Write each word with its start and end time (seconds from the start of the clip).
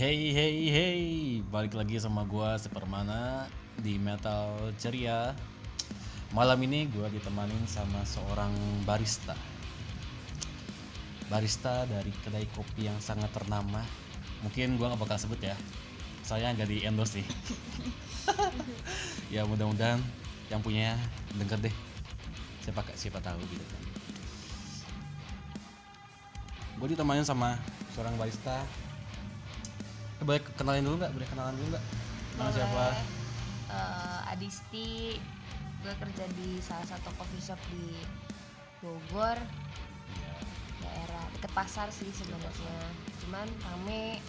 Hey 0.00 0.32
hey 0.32 0.72
hey, 0.72 1.00
balik 1.52 1.76
lagi 1.76 2.00
sama 2.00 2.24
gua 2.24 2.56
Supermana 2.56 3.52
di 3.84 4.00
Metal 4.00 4.72
Ceria. 4.80 5.36
Malam 6.32 6.56
ini 6.64 6.88
gua 6.88 7.12
ditemanin 7.12 7.68
sama 7.68 8.00
seorang 8.08 8.48
barista. 8.88 9.36
Barista 11.28 11.84
dari 11.84 12.08
kedai 12.24 12.48
kopi 12.56 12.88
yang 12.88 12.96
sangat 12.96 13.28
ternama. 13.28 13.84
Mungkin 14.40 14.80
gua 14.80 14.88
nggak 14.88 15.04
bakal 15.04 15.20
sebut 15.20 15.36
ya. 15.36 15.52
Saya 16.24 16.48
nggak 16.56 16.72
di 16.72 16.80
endorse 16.80 17.20
sih. 17.20 17.26
ya 19.36 19.44
mudah-mudahan 19.44 20.00
yang 20.48 20.64
punya 20.64 20.96
denger 21.36 21.68
deh. 21.68 21.74
Siapa 22.64 22.88
siapa 22.96 23.20
tahu 23.20 23.36
gitu 23.52 23.64
kan. 23.68 23.82
Gue 26.80 26.88
ditemanin 26.88 27.28
sama 27.28 27.60
seorang 27.92 28.16
barista 28.16 28.64
boleh 30.20 30.40
kenalin 30.54 30.84
dulu 30.84 30.96
nggak? 30.98 31.12
Boleh 31.12 31.28
kenalan 31.28 31.54
dulu 31.54 31.68
nggak? 31.72 31.84
Nama 32.36 32.50
siapa? 32.50 32.84
Eh, 33.70 34.20
Adisti 34.28 35.16
gue 35.80 35.94
kerja 35.96 36.24
di 36.36 36.60
salah 36.60 36.84
satu 36.84 37.08
coffee 37.14 37.40
shop 37.40 37.60
di 37.68 37.96
Bogor 38.80 39.38
Iya. 40.10 40.32
daerah 40.78 41.24
deket 41.32 41.52
pasar 41.54 41.88
sih 41.88 42.10
sebenarnya 42.10 42.76
cuman 43.18 43.46
rame 43.62 44.20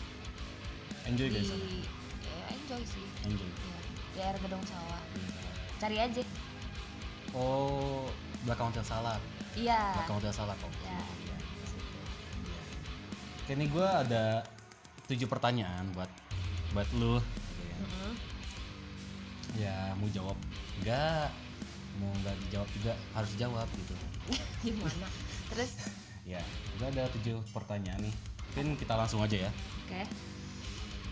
Enjoy 1.04 1.28
di 1.28 1.36
guys. 1.36 1.52
ya, 2.22 2.40
enjoy 2.54 2.82
sih 2.86 3.08
Enjoy. 3.26 3.50
Ya, 3.50 3.78
daerah 4.16 4.40
gedung 4.40 4.64
sawah 4.64 5.02
cari 5.78 5.98
aja 5.98 6.22
Oh, 7.32 8.08
belakang 8.44 8.70
hotel 8.70 8.84
salak. 8.84 9.20
iya 9.56 9.96
Belakang 9.98 10.20
hotel 10.20 10.32
salak 10.32 10.56
kok. 10.56 10.72
Ya. 10.84 11.00
Iya. 11.20 11.38
Oke, 13.42 13.52
ini 13.52 13.66
gue 13.68 13.88
ada 13.88 14.44
tujuh 15.12 15.28
pertanyaan 15.28 15.84
buat 15.92 16.08
buat 16.72 16.88
lu. 16.96 17.20
gitu 17.20 17.64
ya. 17.68 17.78
Mm-mm. 17.78 18.14
Ya, 19.60 19.78
mau 20.00 20.08
jawab 20.10 20.38
enggak? 20.80 21.28
Mau 22.00 22.08
nggak 22.24 22.36
dijawab 22.48 22.70
juga 22.80 22.94
harus 23.12 23.32
jawab 23.36 23.68
gitu. 23.76 23.94
gimana 24.66 25.08
terus 25.52 25.72
Ya, 26.22 26.40
gue 26.78 26.86
ada 26.86 27.10
tujuh 27.18 27.42
pertanyaan 27.52 28.00
nih. 28.06 28.16
Mungkin 28.54 28.78
kita 28.80 28.94
langsung 28.96 29.20
aja 29.20 29.50
ya. 29.50 29.52
oke 29.88 30.02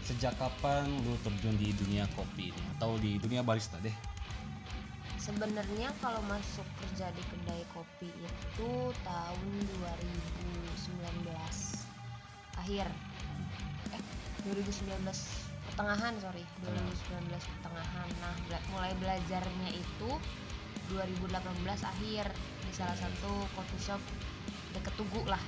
Sejak 0.05 0.33
kapan 0.39 0.87
lu 1.05 1.13
terjun 1.21 1.53
di 1.59 1.69
dunia 1.75 2.07
kopi 2.15 2.49
ini 2.49 2.63
atau 2.77 2.97
di 2.97 3.19
dunia 3.19 3.43
barista 3.43 3.77
deh? 3.83 3.93
sebenarnya 5.19 5.91
kalau 5.99 6.23
masuk 6.25 6.65
kerja 6.79 7.11
di 7.11 7.21
kedai 7.27 7.61
kopi 7.69 8.07
itu 8.09 8.71
tahun 9.05 9.51
2019 9.77 11.05
akhir 12.57 12.87
eh 12.87 13.78
2019 14.43 15.03
pertengahan 15.65 16.13
sorry. 16.17 16.43
2019 16.61 17.29
pertengahan. 17.29 18.07
Nah 18.19 18.35
bela- 18.45 18.65
mulai 18.69 18.91
belajarnya 18.95 19.69
itu 19.71 20.09
2018 20.87 21.29
akhir 21.81 22.25
di 22.59 22.71
salah 22.71 22.97
satu 22.97 23.31
coffee 23.53 23.83
shop 23.83 24.01
deket 24.71 24.93
Tugu 24.95 25.21
lah. 25.23 25.41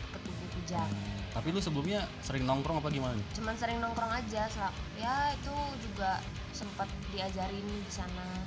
Deket 0.00 0.20
Tugu 0.22 0.46
Kujang 0.52 0.86
Hmm, 0.86 1.18
tapi 1.34 1.50
lu 1.50 1.58
sebelumnya 1.58 2.00
sering 2.20 2.44
nongkrong 2.44 2.78
apa 2.78 2.88
gimana 2.88 3.12
nih? 3.12 3.26
cuman 3.34 3.54
sering 3.54 3.78
nongkrong 3.78 4.12
aja 4.12 4.46
selap 4.46 4.70
ya 4.94 5.34
itu 5.34 5.54
juga 5.82 6.22
sempat 6.50 6.86
diajarin 7.10 7.66
di 7.66 7.90
sana 7.90 8.46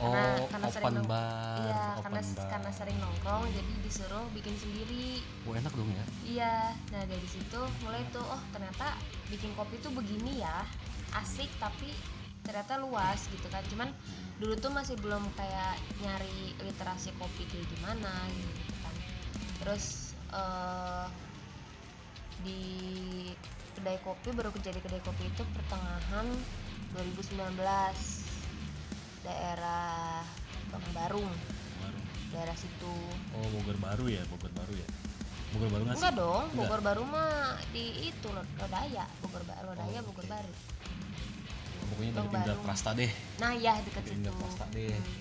Oh, 0.00 0.48
karena 0.48 0.68
sering 0.72 0.86
open 0.88 0.94
nong- 0.96 1.10
bar, 1.12 1.60
iya 1.60 1.82
open 1.92 2.02
karena 2.08 2.20
bar. 2.32 2.48
karena 2.48 2.70
sering 2.72 2.96
nongkrong 2.96 3.44
jadi 3.52 3.72
disuruh 3.84 4.24
bikin 4.32 4.56
sendiri 4.56 5.20
Oh 5.44 5.52
enak 5.52 5.72
dong 5.76 5.92
ya. 5.92 6.04
iya 6.24 6.54
nah 6.88 7.04
dari 7.04 7.28
situ 7.28 7.60
mulai 7.84 8.00
tuh 8.08 8.24
oh 8.24 8.40
ternyata 8.48 8.96
bikin 9.28 9.52
kopi 9.52 9.76
tuh 9.76 9.92
begini 9.92 10.40
ya 10.40 10.64
asik 11.12 11.52
tapi 11.60 11.92
ternyata 12.40 12.80
luas 12.80 13.28
gitu 13.28 13.44
kan 13.52 13.60
cuman 13.68 13.92
dulu 14.40 14.56
tuh 14.56 14.72
masih 14.72 14.96
belum 14.96 15.20
kayak 15.36 15.76
nyari 16.00 16.56
literasi 16.64 17.12
kopi 17.20 17.44
kayak 17.44 17.68
gimana 17.68 18.08
gitu 18.32 18.74
kan 18.80 18.94
terus 19.60 19.84
eh, 20.32 21.06
di 22.40 22.62
kedai 23.76 24.00
kopi 24.00 24.32
baru 24.32 24.48
kerja 24.50 24.72
di 24.72 24.80
kedai 24.80 25.04
kopi 25.04 25.28
itu 25.28 25.44
pertengahan 25.52 26.24
2019 26.96 28.19
daerah 29.30 30.26
Bang 30.68 30.82
Barung 30.90 31.30
Baru. 31.78 31.98
daerah 32.30 32.56
situ 32.56 32.94
Oh 33.30 33.46
Bogor 33.48 33.78
baru 33.78 34.04
ya, 34.06 34.22
Bogor 34.26 34.50
baru 34.52 34.74
ya. 34.74 34.86
Bogor 35.50 35.68
baru 35.68 35.82
nggak 35.84 35.96
enggak 35.96 36.14
dong 36.16 36.44
Enggak. 36.48 36.58
Bogor 36.60 36.80
Baru 36.80 37.02
mah 37.04 37.30
di 37.70 37.84
itu 38.06 38.28
Lod- 38.28 38.54
Lodaya 38.56 39.06
Bogor 39.18 39.42
Baru 39.44 39.64
Lodaya 39.68 39.98
Oh, 39.98 40.04
Bogor 40.04 40.24
oke. 40.24 40.32
Baru 40.32 40.52
Pokoknya 41.90 42.12
dari 42.16 42.28
Baru. 42.48 42.60
Prasta 42.62 42.90
deh. 42.92 43.10
nah 43.36 43.50
ya 43.52 43.74
Dari 43.74 43.86
situ 43.88 44.00
pindah 44.08 44.32
Prasta 44.32 44.64
deh. 44.70 44.90
Hmm. 44.90 45.18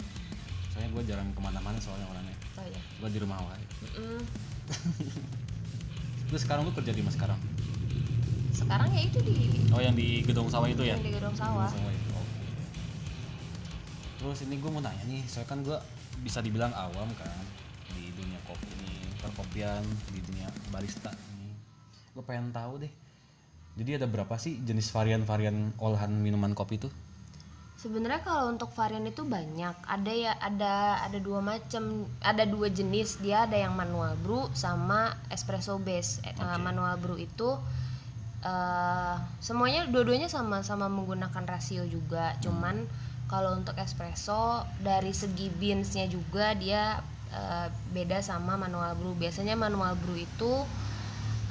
Soalnya 0.69 0.89
gue 0.91 1.03
jarang 1.03 1.27
ke 1.29 1.39
mana-mana 1.39 1.77
soalnya 1.77 2.05
orangnya. 2.07 2.37
oh 2.55 2.65
iya 2.67 2.81
Gue 2.95 3.09
di 3.09 3.19
rumah 3.19 3.37
wae. 3.41 3.63
Mm-mm. 3.89 4.21
Terus 6.27 6.41
sekarang 6.41 6.61
lu 6.61 6.71
kerja 6.71 6.91
di 6.91 7.01
mana 7.01 7.09
sekarang? 7.11 7.39
sekarang 8.51 8.91
ya 8.91 9.01
itu 9.01 9.17
di 9.23 9.37
Oh 9.71 9.79
yang 9.79 9.95
di 9.95 10.19
gedung 10.21 10.45
sawah 10.45 10.67
itu 10.67 10.83
ya? 10.83 10.93
yang 10.93 11.01
di 11.01 11.09
gedung 11.09 11.31
sawah 11.31 11.65
Gedung 11.65 11.79
itu. 11.79 11.89
Oke. 11.89 11.98
Terus 14.19 14.44
ini 14.44 14.59
gue 14.59 14.68
mau 14.68 14.84
nanya 14.84 15.03
nih, 15.07 15.24
soalnya 15.25 15.47
kan 15.47 15.59
gue 15.63 15.78
bisa 16.19 16.44
dibilang 16.44 16.75
awam 16.75 17.07
kan 17.16 17.40
di 17.96 18.12
dunia 18.12 18.40
kopi 18.44 18.68
ini, 18.68 19.07
perkopian, 19.24 19.84
di 20.12 20.19
dunia 20.19 20.52
barista 20.69 21.09
ini. 21.40 21.56
Gue 22.12 22.24
pengen 22.28 22.52
tahu 22.52 22.84
deh. 22.84 22.91
Jadi 23.80 23.96
ada 23.96 24.07
berapa 24.12 24.35
sih 24.35 24.59
jenis 24.59 24.91
varian-varian 24.91 25.72
olahan 25.80 26.12
minuman 26.12 26.52
kopi 26.52 26.75
itu? 26.84 26.91
Sebenarnya 27.80 28.19
kalau 28.28 28.52
untuk 28.52 28.75
varian 28.75 29.07
itu 29.07 29.24
banyak. 29.24 29.72
Ada 29.88 30.12
ya 30.12 30.36
ada 30.36 31.00
ada 31.00 31.16
dua 31.16 31.40
macam, 31.40 32.03
ada 32.19 32.44
dua 32.44 32.68
jenis. 32.68 33.24
Dia 33.24 33.47
ada 33.47 33.56
yang 33.56 33.72
manual 33.72 34.19
brew 34.19 34.51
sama 34.51 35.16
espresso 35.31 35.80
base. 35.80 36.19
Eh, 36.28 36.36
Oke. 36.36 36.59
manual 36.59 37.00
brew 37.00 37.16
itu 37.16 37.56
eh 38.44 39.16
semuanya 39.40 39.88
dua-duanya 39.88 40.28
sama-sama 40.28 40.91
menggunakan 40.91 41.47
rasio 41.47 41.88
juga. 41.88 42.36
Cuman 42.44 42.84
kalau 43.29 43.53
untuk 43.53 43.78
espresso 43.78 44.66
dari 44.81 45.13
segi 45.13 45.53
beansnya 45.53 46.09
juga 46.09 46.57
dia 46.57 46.97
eh, 47.29 47.69
beda 47.94 48.25
sama 48.25 48.57
manual 48.57 48.97
brew. 48.97 49.13
Biasanya 49.13 49.53
manual 49.53 49.94
brew 50.01 50.17
itu 50.17 50.66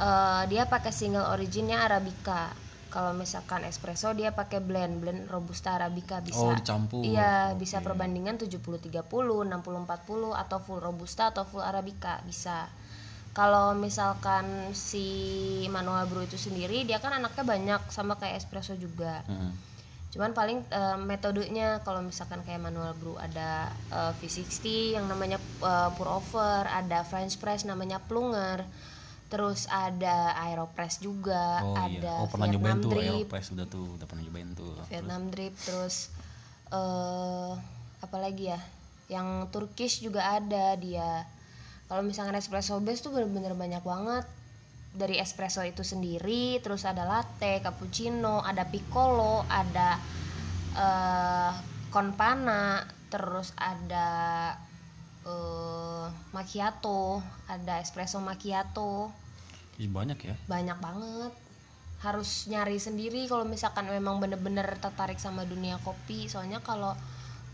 eh, 0.02 0.42
dia 0.50 0.66
pakai 0.66 0.90
single 0.90 1.30
originnya 1.30 1.86
arabica. 1.86 2.50
Kalau 2.90 3.14
misalkan 3.14 3.62
espresso 3.62 4.10
dia 4.10 4.34
pakai 4.34 4.58
blend 4.58 4.98
blend 4.98 5.30
robusta 5.30 5.78
arabica 5.78 6.18
bisa. 6.18 6.50
Oh, 6.50 6.56
dicampur. 6.58 6.98
Iya, 7.06 7.54
Oke. 7.54 7.62
bisa 7.62 7.78
perbandingan 7.78 8.42
70 8.42 8.82
30, 8.82 9.46
60 9.46 9.78
40 9.86 10.34
atau 10.34 10.58
full 10.58 10.82
robusta 10.82 11.30
atau 11.30 11.46
full 11.46 11.62
arabica 11.62 12.18
bisa. 12.26 12.66
Kalau 13.36 13.70
misalkan 13.78 14.74
si 14.74 15.06
manual 15.70 16.10
brew 16.10 16.26
itu 16.26 16.34
sendiri 16.34 16.82
dia 16.82 16.98
kan 16.98 17.14
anaknya 17.14 17.46
banyak 17.46 17.80
sama 17.86 18.18
kayak 18.18 18.42
espresso 18.42 18.74
juga. 18.74 19.22
Heeh. 19.30 19.67
Cuman 20.08 20.32
paling 20.32 20.64
eh, 20.72 20.98
metodenya 20.98 21.84
kalau 21.84 22.00
misalkan 22.00 22.40
kayak 22.40 22.64
manual 22.64 22.96
brew 22.96 23.16
ada 23.20 23.68
eh, 23.92 24.12
V60 24.16 24.96
yang 24.96 25.04
namanya 25.04 25.36
eh, 25.62 25.90
pour 25.94 26.08
over, 26.08 26.64
ada 26.64 27.04
French 27.04 27.36
press 27.36 27.68
namanya 27.68 28.00
plunger. 28.00 28.64
Terus 29.28 29.68
ada 29.68 30.32
aeropress 30.40 31.04
juga, 31.04 31.60
Oh 31.60 31.76
ada 31.76 32.00
iya, 32.00 32.24
oh 32.24 32.32
pernah 32.32 32.48
nyobain 32.48 32.80
Vietnam 32.80 32.80
tuh 32.80 32.90
drip, 32.96 33.04
Aeropress 33.12 33.46
udah 33.52 33.66
tuh, 33.68 33.86
udah 34.00 34.06
pernah 34.08 34.22
nyobain 34.24 34.50
tuh. 34.56 34.72
Vietnam 34.88 35.22
drip 35.28 35.54
terus 35.68 36.08
eh 36.72 37.52
apa 37.98 38.16
lagi 38.16 38.48
ya 38.48 38.60
yang 39.08 39.48
Turkish 39.52 40.04
juga 40.04 40.36
ada 40.36 40.76
dia 40.76 41.24
kalau 41.88 42.04
misalnya 42.04 42.36
espresso 42.36 42.76
base 42.84 43.00
tuh 43.00 43.10
bener-bener 43.16 43.56
banyak 43.56 43.80
banget 43.80 44.24
dari 44.92 45.20
espresso 45.20 45.60
itu 45.62 45.84
sendiri 45.84 46.58
terus 46.64 46.88
ada 46.88 47.04
latte 47.04 47.60
cappuccino 47.60 48.40
ada 48.42 48.64
piccolo 48.66 49.44
ada 49.46 50.00
eh 50.78 51.52
conpana 51.88 52.84
terus 53.08 53.56
ada 53.56 54.08
eh 55.28 56.06
macchiato 56.32 57.20
ada 57.48 57.80
espresso 57.80 58.20
macchiato. 58.20 59.10
Ih, 59.78 59.88
banyak 59.88 60.18
ya. 60.20 60.34
banyak 60.50 60.78
banget. 60.78 61.32
Harus 61.98 62.46
nyari 62.46 62.78
sendiri 62.78 63.26
kalau 63.26 63.42
misalkan 63.42 63.90
memang 63.90 64.22
bener-bener 64.22 64.66
tertarik 64.78 65.18
sama 65.18 65.42
dunia 65.46 65.78
kopi. 65.82 66.30
Soalnya 66.30 66.62
kalau 66.62 66.94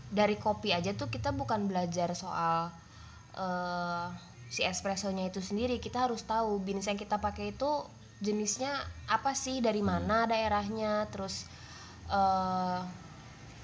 dari 0.09 0.37
kopi 0.37 0.73
aja 0.73 0.93
tuh 0.93 1.09
kita 1.09 1.33
bukan 1.33 1.65
belajar 1.65 2.13
soal 2.13 2.69
eh, 3.37 4.07
si 4.49 4.61
espressonya 4.63 5.29
itu 5.29 5.41
sendiri. 5.41 5.81
Kita 5.81 6.07
harus 6.09 6.23
tahu 6.23 6.61
beans 6.61 6.85
yang 6.87 6.99
kita 6.99 7.17
pakai 7.17 7.53
itu 7.55 7.69
jenisnya 8.23 8.71
apa 9.11 9.35
sih 9.35 9.59
dari 9.59 9.83
mana 9.83 10.23
daerahnya 10.23 11.05
terus 11.11 11.45
eh 12.07 12.81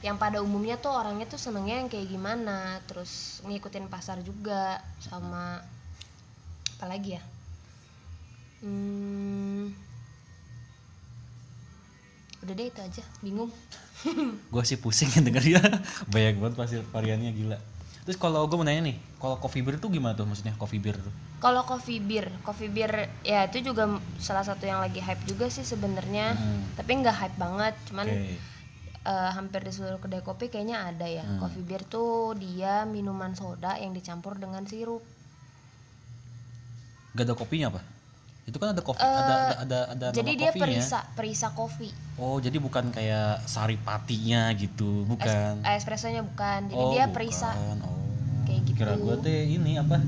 yang 0.01 0.17
pada 0.17 0.41
umumnya 0.41 0.81
tuh 0.81 0.89
orangnya 0.89 1.29
tuh 1.29 1.37
senengnya 1.37 1.77
yang 1.77 1.89
kayak 1.89 2.09
gimana 2.09 2.81
terus 2.89 3.37
ngikutin 3.45 3.85
pasar 3.85 4.17
juga 4.25 4.81
sama 4.97 5.61
apa 6.77 6.85
lagi 6.89 7.13
ya? 7.13 7.23
Hmm, 8.65 9.69
udah 12.41 12.53
deh 12.57 12.67
itu 12.73 12.81
aja. 12.81 13.03
Bingung. 13.21 13.53
Gue 14.53 14.63
sih 14.65 14.81
pusing 14.81 15.13
denger 15.21 15.43
dia. 15.45 15.61
Banyak 16.13 16.41
banget 16.41 16.55
pasti 16.57 16.75
variannya 16.89 17.29
gila 17.37 17.57
terus 18.01 18.17
kalau 18.17 18.43
gue 18.49 18.57
mau 18.57 18.65
nanya 18.65 18.89
nih 18.89 18.97
kalau 19.21 19.37
coffee 19.37 19.61
beer 19.61 19.77
itu 19.77 19.87
gimana 19.93 20.17
tuh? 20.17 20.25
Maksudnya 20.25 20.57
coffee 20.57 20.81
beer 20.81 20.97
tuh? 20.97 21.13
Kalau 21.37 21.61
coffee 21.61 22.01
beer 22.01 22.27
coffee 22.41 22.69
beer 22.73 23.09
ya 23.21 23.45
itu 23.45 23.61
juga 23.61 23.85
salah 24.17 24.41
satu 24.41 24.65
yang 24.65 24.81
lagi 24.81 24.97
hype 24.97 25.21
juga 25.29 25.45
sih 25.53 25.61
sebenarnya. 25.61 26.33
Hmm. 26.33 26.61
tapi 26.73 26.91
nggak 26.97 27.15
hype 27.21 27.37
banget 27.37 27.73
cuman 27.85 28.07
oke. 28.09 28.33
eh, 29.05 29.29
hampir 29.37 29.61
di 29.61 29.71
seluruh 29.73 30.01
kedai 30.01 30.25
kopi 30.25 30.49
kayaknya 30.49 30.89
ada 30.89 31.05
ya. 31.05 31.21
Hmm. 31.21 31.37
coffee 31.37 31.61
beer 31.61 31.85
tuh 31.85 32.33
dia 32.33 32.89
minuman 32.89 33.37
soda 33.37 33.77
yang 33.77 33.93
dicampur 33.93 34.41
dengan 34.41 34.65
sirup. 34.65 35.05
Gak 37.13 37.27
ada 37.27 37.35
kopinya 37.35 37.69
apa 37.69 38.00
itu 38.51 38.59
kan 38.59 38.75
ada 38.75 38.83
kopi 38.83 38.99
ada 38.99 39.15
ada 39.15 39.55
ada, 39.63 39.79
ada 39.95 40.05
Eh, 40.11 40.15
jadi 40.19 40.27
nama 40.27 40.35
dia 40.37 40.51
kopinya. 40.51 40.67
perisa 40.67 40.99
perisa 41.15 41.47
kopi 41.55 41.87
oh 42.19 42.35
jadi 42.37 42.57
bukan 42.59 42.91
kayak 42.91 43.47
saripatinya 43.47 44.51
gitu 44.59 45.07
Es- 45.07 45.07
bukan 45.07 45.53
eh, 45.63 45.75
espressonya 45.79 46.21
bukan 46.21 46.67
jadi 46.67 46.75
oh 46.77 46.91
dia 46.91 47.03
bukan. 47.07 47.15
perisa 47.15 47.55
oh 47.79 48.03
Kayak 48.43 48.61
gitu. 48.67 48.75
kira 48.75 48.93
gue 48.93 49.15
teh 49.23 49.39
ini 49.47 49.79
apa 49.79 50.03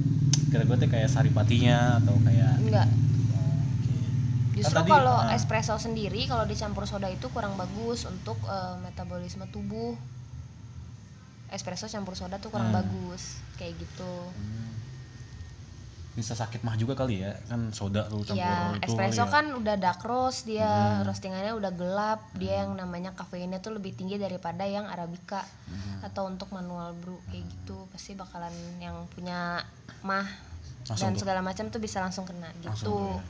kira 0.52 0.68
gue 0.68 0.76
teh 0.76 0.90
kayak 0.92 1.08
saripatinya 1.08 2.04
atau 2.04 2.20
kayak 2.20 2.60
enggak 2.60 2.88
Justru 4.54 4.86
tadi, 4.86 4.92
kalau 4.94 5.18
ah. 5.18 5.34
espresso 5.34 5.74
sendiri 5.82 6.30
kalau 6.30 6.46
dicampur 6.46 6.86
soda 6.86 7.10
itu 7.10 7.26
kurang 7.28 7.58
bagus 7.58 8.06
untuk 8.06 8.38
eh, 8.46 8.76
metabolisme 8.80 9.50
tubuh. 9.50 9.98
Espresso 11.50 11.90
campur 11.90 12.14
soda 12.14 12.38
tuh 12.38 12.54
kurang 12.54 12.70
Hmm. 12.70 12.78
bagus, 12.78 13.42
kayak 13.58 13.82
gitu. 13.82 14.14
Hmm. 14.30 14.73
Bisa 16.14 16.32
sakit 16.32 16.62
mah 16.62 16.76
juga 16.76 16.94
kali 16.94 17.20
ya 17.20 17.34
kan 17.44 17.70
soda 17.70 18.06
tuh 18.06 18.22
campur 18.22 18.38
Ya, 18.38 18.78
itu 18.78 18.86
espresso 18.86 19.26
ya. 19.26 19.28
kan 19.28 19.46
udah 19.52 19.76
dark 19.76 20.02
roast, 20.04 20.46
dia 20.46 20.62
Hmm. 20.64 21.04
roastingannya 21.04 21.54
udah 21.54 21.72
gelap, 21.72 22.22
dia 22.34 22.62
yang 22.62 22.74
namanya 22.74 23.12
kafeinnya 23.12 23.58
tuh 23.58 23.74
lebih 23.74 23.92
tinggi 23.92 24.16
daripada 24.16 24.62
yang 24.64 24.86
arabica 24.86 25.42
Hmm. 25.66 26.06
atau 26.06 26.28
untuk 26.28 26.50
manual 26.50 26.94
brew 26.96 27.18
kayak 27.28 27.44
gitu. 27.44 27.90
Pasti 27.90 28.14
bakalan 28.14 28.54
yang 28.78 28.94
punya 29.10 29.66
mah 30.02 30.22
Langsung 30.84 31.02
dan 31.02 31.12
tuh. 31.12 31.20
segala 31.20 31.40
macam 31.40 31.66
tuh 31.68 31.80
bisa 31.80 31.98
langsung 31.98 32.24
kena 32.24 32.46
Langsung 32.60 32.70
gitu. 32.70 32.94
tuh 32.94 33.10
ya. 33.10 33.22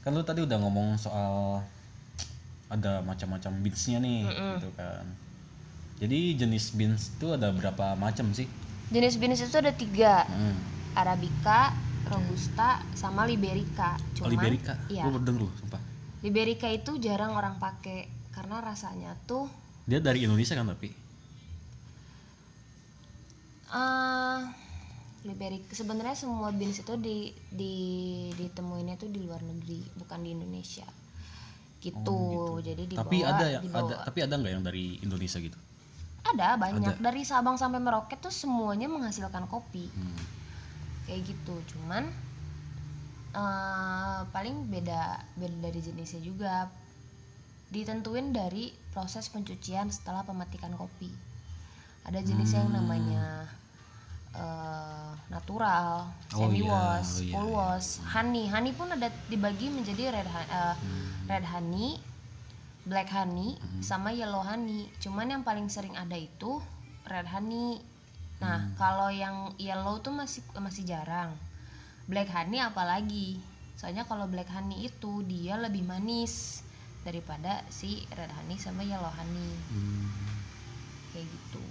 kan 0.00 0.12
lu 0.12 0.20
tadi 0.20 0.38
udah 0.38 0.58
ngomong 0.58 0.94
soal 0.94 1.64
ada 2.66 3.00
macam-macam 3.00 3.56
beansnya 3.58 3.98
nih 3.98 4.20
Mm-mm. 4.22 4.52
gitu 4.54 4.68
kan 4.74 5.00
jadi 5.96 6.18
jenis 6.36 6.74
beans 6.74 7.08
itu 7.10 7.32
ada 7.32 7.48
berapa 7.50 7.96
macam 7.96 8.28
sih 8.30 8.44
Jenis-jenis 8.86 9.48
itu 9.48 9.56
ada 9.56 9.72
tiga, 9.72 10.28
hmm. 10.28 10.73
Arabica, 10.94 11.74
robusta, 12.06 12.78
sama 12.94 13.26
liberica. 13.26 13.94
Oh, 14.20 14.26
Cuman, 14.26 14.30
Liberica 14.32 14.72
Iya. 14.88 15.02
gue 15.04 15.10
baru 15.12 15.24
dulu 15.24 15.46
sumpah 15.58 15.80
Liberica 16.24 16.68
itu 16.70 16.96
jarang 16.96 17.36
orang 17.36 17.60
pakai 17.60 18.08
karena 18.32 18.58
rasanya 18.64 19.12
tuh 19.28 19.46
dia 19.84 20.00
dari 20.00 20.24
Indonesia 20.24 20.56
kan 20.56 20.66
tapi 20.66 20.88
eh 23.74 24.40
Liberica 25.24 25.72
sebenarnya 25.72 26.12
semua 26.14 26.52
beans 26.52 26.78
itu 26.78 26.94
di 27.00 27.32
di 27.48 27.74
ditemuinnya 28.36 29.00
tuh 29.00 29.08
di 29.08 29.24
luar 29.24 29.40
negeri, 29.40 29.80
bukan 29.96 30.20
di 30.20 30.30
Indonesia. 30.36 30.84
Gitu. 31.80 32.08
Oh, 32.08 32.56
Jadi 32.60 32.88
dibawa 32.88 33.04
tapi 33.04 33.16
ada 33.24 33.46
dibawa. 33.60 33.88
ada 33.88 33.94
tapi 34.04 34.18
ada 34.24 34.34
nggak 34.40 34.52
yang 34.52 34.64
dari 34.64 35.00
Indonesia 35.00 35.36
gitu 35.40 35.56
Ada 36.24 36.56
banyak 36.56 36.96
dari 37.04 37.20
Sabang 37.24 37.60
sampai 37.60 37.80
Merauke 37.84 38.16
tuh 38.16 38.32
semuanya 38.32 38.88
menghasilkan 38.88 39.44
kopi. 39.44 39.84
hmm. 39.88 40.43
Kayak 41.04 41.20
gitu. 41.34 41.54
Cuman 41.76 42.08
eh 43.34 44.20
paling 44.30 44.70
beda 44.70 45.18
beda 45.34 45.56
dari 45.58 45.80
jenisnya 45.82 46.22
juga. 46.22 46.70
Ditentuin 47.74 48.30
dari 48.30 48.70
proses 48.94 49.26
pencucian 49.26 49.90
setelah 49.90 50.22
pemetikan 50.22 50.70
kopi. 50.78 51.10
Ada 52.06 52.20
jenisnya 52.22 52.68
yang 52.68 52.74
namanya 52.78 53.48
eh, 54.34 55.12
natural, 55.32 56.10
Oh 56.34 56.50
semi 56.50 56.62
iya, 56.62 56.70
wash, 56.70 57.10
oh 57.18 57.22
iya, 57.24 57.32
full 57.34 57.48
wash, 57.54 57.88
honey. 58.14 58.44
Honey 58.46 58.72
pun 58.74 58.90
ada 58.92 59.08
dibagi 59.26 59.70
menjadi 59.72 60.10
red 60.14 60.28
eh, 60.28 60.74
Hmm. 60.78 61.26
red 61.30 61.44
honey, 61.48 61.98
black 62.84 63.10
honey, 63.10 63.56
sama 63.80 64.12
yellow 64.12 64.42
honey. 64.44 64.90
Cuman 65.02 65.32
yang 65.32 65.42
paling 65.42 65.66
sering 65.66 65.96
ada 65.96 66.14
itu 66.14 66.60
red 67.08 67.26
honey. 67.26 67.80
Nah, 68.42 68.58
Hmm. 68.60 68.74
kalau 68.76 69.08
yang 69.14 69.36
yellow 69.56 69.98
tuh 70.04 70.12
masih 70.12 70.42
masih 70.58 70.84
jarang. 70.84 71.30
Black 72.10 72.28
honey 72.34 72.60
apalagi. 72.60 73.40
Soalnya 73.78 74.04
kalau 74.06 74.26
black 74.30 74.50
honey 74.52 74.86
itu 74.90 75.24
dia 75.26 75.54
lebih 75.58 75.82
manis 75.86 76.62
daripada 77.04 77.64
si 77.68 78.04
red 78.16 78.30
honey 78.32 78.56
sama 78.60 78.82
yellow 78.84 79.10
honey. 79.12 79.52
Hmm. 79.70 80.08
Kayak 81.12 81.26
gitu. 81.38 81.62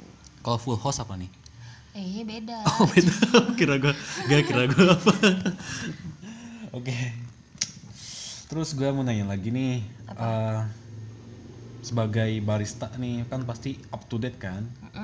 kalau 0.43 0.59
full 0.59 0.79
house 0.79 0.99
apa 0.99 1.15
nih 1.15 1.31
Eh, 1.93 2.25
beda. 2.25 2.57
Oh 2.81 2.89
beda, 2.89 3.13
kira 3.59 3.77
gue, 3.77 3.93
gak 4.25 4.41
kira 4.49 4.63
gue 4.65 4.85
apa. 4.89 5.13
Oke. 6.77 6.95
Terus 8.49 8.75
gue 8.77 8.89
mau 8.93 9.01
nanya 9.01 9.25
lagi 9.25 9.49
nih, 9.49 9.81
eh, 10.13 10.59
sebagai 11.83 12.31
barista 12.47 12.87
nih 12.95 13.27
kan 13.27 13.43
pasti 13.49 13.75
up 13.91 14.07
to 14.07 14.15
date 14.23 14.39
kan? 14.39 14.63
Mm-mm. 14.83 15.02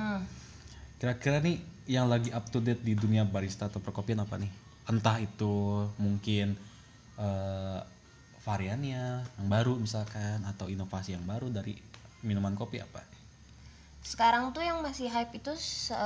Kira-kira 1.00 1.40
nih 1.40 1.56
yang 1.88 2.06
lagi 2.06 2.28
up 2.30 2.44
to 2.52 2.60
date 2.60 2.84
di 2.84 2.92
dunia 2.92 3.24
barista 3.24 3.66
atau 3.66 3.80
perkopian 3.80 4.20
apa 4.20 4.36
nih? 4.36 4.52
Entah 4.86 5.16
itu 5.16 5.88
mungkin 5.96 6.52
eh, 7.16 7.80
variannya 8.40 9.24
yang 9.24 9.48
baru 9.48 9.76
misalkan 9.76 10.44
atau 10.44 10.68
inovasi 10.68 11.16
yang 11.16 11.24
baru 11.24 11.48
dari 11.48 11.72
minuman 12.20 12.52
kopi 12.52 12.84
apa? 12.84 13.00
Sekarang 14.00 14.52
tuh 14.52 14.60
yang 14.60 14.80
masih 14.80 15.08
hype 15.08 15.32
itu 15.34 15.52
se- 15.56 15.96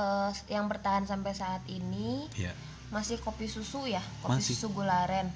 yang 0.47 0.67
bertahan 0.67 1.03
sampai 1.03 1.31
saat 1.31 1.63
ini 1.67 2.27
Iya. 2.35 2.51
masih 2.91 3.19
kopi 3.19 3.47
susu 3.47 3.87
ya 3.87 4.03
kopi 4.19 4.39
Masih. 4.39 4.55
susu 4.55 4.71
gularen 4.71 5.27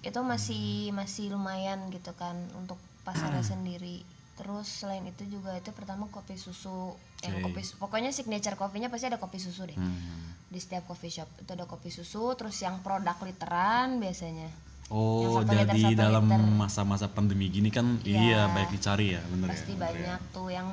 itu 0.00 0.20
masih 0.22 0.90
masih 0.92 1.32
lumayan 1.32 1.88
gitu 1.88 2.12
kan 2.16 2.36
untuk 2.56 2.76
pasarnya 3.04 3.44
sendiri 3.52 4.00
terus 4.36 4.68
selain 4.68 5.00
itu 5.02 5.24
juga 5.26 5.52
itu 5.52 5.72
pertama 5.72 6.04
kopi 6.06 6.36
susu 6.36 6.92
yang 7.20 7.40
Oke. 7.40 7.50
kopi 7.50 7.60
pokoknya 7.74 8.10
signature 8.10 8.54
kopinya 8.54 8.86
pasti 8.86 9.06
ada 9.06 9.16
kopi 9.16 9.36
susu 9.36 9.64
deh 9.64 9.74
Hmm. 9.74 10.36
di 10.46 10.56
setiap 10.56 10.84
coffee 10.84 11.10
shop 11.10 11.28
itu 11.38 11.50
ada 11.50 11.64
kopi 11.64 11.88
susu 11.88 12.36
terus 12.36 12.54
yang 12.58 12.78
produk 12.80 13.16
literan 13.18 13.96
biasanya 13.96 14.48
Oh, 14.86 15.42
Yang 15.42 15.50
liter, 15.50 15.66
jadi 15.66 15.82
satu 15.82 15.98
dalam 15.98 16.24
liter. 16.24 16.46
masa-masa 16.54 17.06
pandemi 17.08 17.50
gini 17.50 17.68
kan 17.68 17.98
Iya. 18.00 18.20
iya 18.22 18.40
banyak 18.46 18.70
dicari 18.70 19.06
ya, 19.10 19.22
bener 19.26 19.50
pasti 19.50 19.66
ya? 19.66 19.74
bener 19.74 19.82
ya. 19.82 19.98
banyak 20.14 20.20
tuh 20.30 20.46
yang 20.48 20.68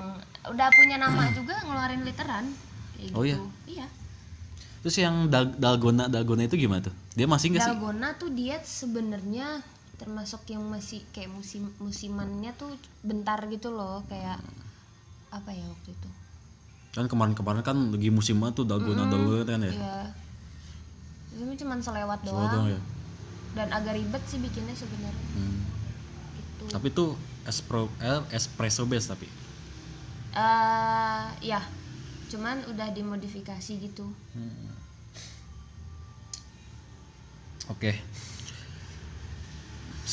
udah 0.45 0.67
punya 0.69 0.97
nama 0.97 1.33
juga 1.33 1.55
ngeluarin 1.59 2.03
literan 2.03 2.45
kayak 2.93 3.09
Oh, 3.09 3.23
gitu 3.23 3.41
iya 3.65 3.89
Terus 4.83 4.99
yang 4.99 5.31
dal- 5.31 5.55
dalgona 5.55 6.05
dalgona 6.05 6.43
itu 6.43 6.59
gimana 6.59 6.83
tuh? 6.83 6.93
Dia 7.15 7.23
masih 7.23 7.49
nggak 7.49 7.63
sih? 7.63 7.71
Dalgona 7.71 8.09
tuh 8.13 8.29
dia 8.29 8.59
sebenarnya 8.59 9.63
termasuk 9.97 10.41
yang 10.49 10.65
masih 10.65 11.05
kayak 11.13 11.29
musim 11.29 11.69
musimannya 11.77 12.51
tuh 12.57 12.73
bentar 13.05 13.37
gitu 13.47 13.69
loh 13.71 14.01
kayak 14.09 14.41
apa 15.29 15.49
ya 15.53 15.65
waktu 15.69 15.93
itu 15.93 16.09
Kan 16.93 17.09
kemarin-kemarin 17.09 17.65
kan 17.65 17.77
lagi 17.89 18.13
musim 18.13 18.37
banget 18.37 18.61
tuh 18.61 18.65
dalgona 18.69 19.09
dalgona 19.09 19.45
kan 19.49 19.61
ya? 19.65 19.73
ya 19.73 19.97
ini 21.33 21.57
cuma 21.57 21.77
selewat 21.81 22.21
Soalnya 22.21 22.29
doang 22.29 22.51
doang 22.53 22.67
ya. 22.69 22.81
dan 23.57 23.67
agak 23.73 23.97
ribet 23.97 24.23
sih 24.29 24.37
bikinnya 24.37 24.73
sebenarnya 24.77 25.25
Hmm. 25.33 25.61
gitu 26.37 26.65
Tapi 26.69 26.87
tuh 26.93 27.17
espro, 27.45 27.89
eh, 28.01 28.21
espresso 28.33 28.85
base 28.85 29.09
tapi. 29.09 29.27
eh 30.33 31.25
ya 31.45 31.61
cuman 32.29 32.65
udah 32.69 32.89
dimodifikasi 32.93 33.73
gitu 33.77 34.05
Hmm. 34.33 34.73
Oke. 37.69 37.93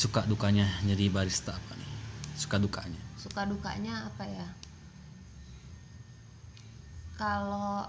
Suka 0.01 0.25
dukanya 0.25 0.65
jadi 0.81 1.13
barista 1.13 1.53
apa 1.53 1.77
nih? 1.77 1.91
Suka 2.33 2.57
dukanya. 2.57 2.97
suka 3.21 3.45
dukanya 3.45 4.09
apa 4.09 4.25
ya 4.25 4.47
kalau 7.21 7.85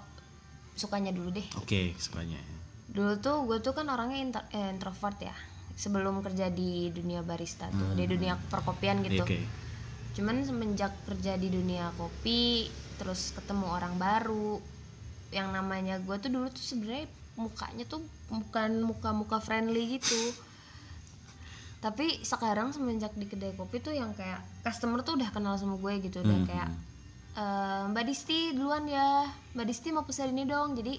sukanya 0.76 1.08
dulu 1.08 1.32
deh 1.32 1.48
Oke, 1.56 1.96
sukanya. 1.96 2.36
dulu 2.84 3.16
tuh 3.16 3.48
gue 3.48 3.64
tuh 3.64 3.72
kan 3.72 3.88
orangnya 3.88 4.20
inter- 4.20 4.48
eh, 4.52 4.68
introvert 4.76 5.16
ya 5.24 5.32
sebelum 5.72 6.20
kerja 6.20 6.52
di 6.52 6.92
dunia 6.92 7.24
barista 7.24 7.72
tuh 7.72 7.96
di 7.96 8.04
dunia 8.04 8.36
perkopian 8.36 9.00
gitu 9.00 9.24
Oke. 9.24 9.48
cuman 10.12 10.44
semenjak 10.44 10.92
kerja 11.08 11.40
di 11.40 11.48
dunia 11.48 11.96
kopi 11.96 12.68
terus 13.00 13.32
ketemu 13.32 13.72
orang 13.72 13.96
baru 13.96 14.60
yang 15.32 15.48
namanya 15.48 15.96
gue 15.96 16.16
tuh 16.20 16.28
dulu 16.28 16.52
tuh 16.52 16.60
sebenarnya 16.60 17.08
mukanya 17.40 17.88
tuh 17.88 18.04
bukan 18.28 18.84
muka-muka 18.84 19.40
friendly 19.40 19.96
gitu 19.96 20.36
tapi 21.82 22.22
sekarang 22.22 22.70
semenjak 22.70 23.10
di 23.18 23.26
kedai 23.26 23.58
kopi 23.58 23.82
tuh 23.82 23.90
yang 23.90 24.14
kayak 24.14 24.38
customer 24.62 25.02
tuh 25.02 25.18
udah 25.18 25.34
kenal 25.34 25.58
sama 25.58 25.74
gue 25.74 25.98
gitu 25.98 26.22
dan 26.22 26.46
Hmm. 26.46 26.48
kayak 26.48 26.68
"Eh, 27.34 27.82
Mbak 27.90 28.04
Disti 28.06 28.54
duluan 28.54 28.86
ya. 28.86 29.26
Mbak 29.52 29.66
Disti 29.66 29.90
mau 29.90 30.06
pesen 30.06 30.30
ini 30.30 30.46
dong. 30.46 30.78
Jadi 30.78 30.94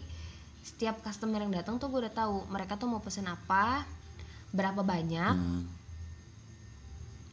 setiap 0.60 1.00
customer 1.00 1.40
yang 1.40 1.56
datang 1.56 1.80
tuh 1.80 1.88
gue 1.88 2.04
udah 2.04 2.12
tahu 2.12 2.48
mereka 2.52 2.75
tuh 2.75 2.92
mau 2.92 3.00
pesen 3.00 3.25
apa 3.25 3.88
berapa 4.52 4.84
banyak. 4.84 5.36
Hmm. 5.36 5.66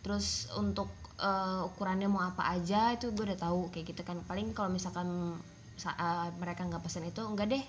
terus 0.01 0.49
untuk 0.57 0.89
eh, 1.21 1.61
ukurannya 1.69 2.09
mau 2.09 2.25
apa 2.25 2.57
aja 2.57 2.97
itu 2.97 3.13
gue 3.13 3.29
udah 3.29 3.37
tahu 3.37 3.69
kayak 3.69 3.93
gitu 3.93 4.01
kan. 4.01 4.17
Paling 4.25 4.57
kalau 4.57 4.73
misalkan 4.73 5.37
saat 5.77 6.33
mereka 6.41 6.65
nggak 6.65 6.81
pesen 6.81 7.05
itu 7.05 7.21
enggak 7.21 7.53
deh 7.53 7.65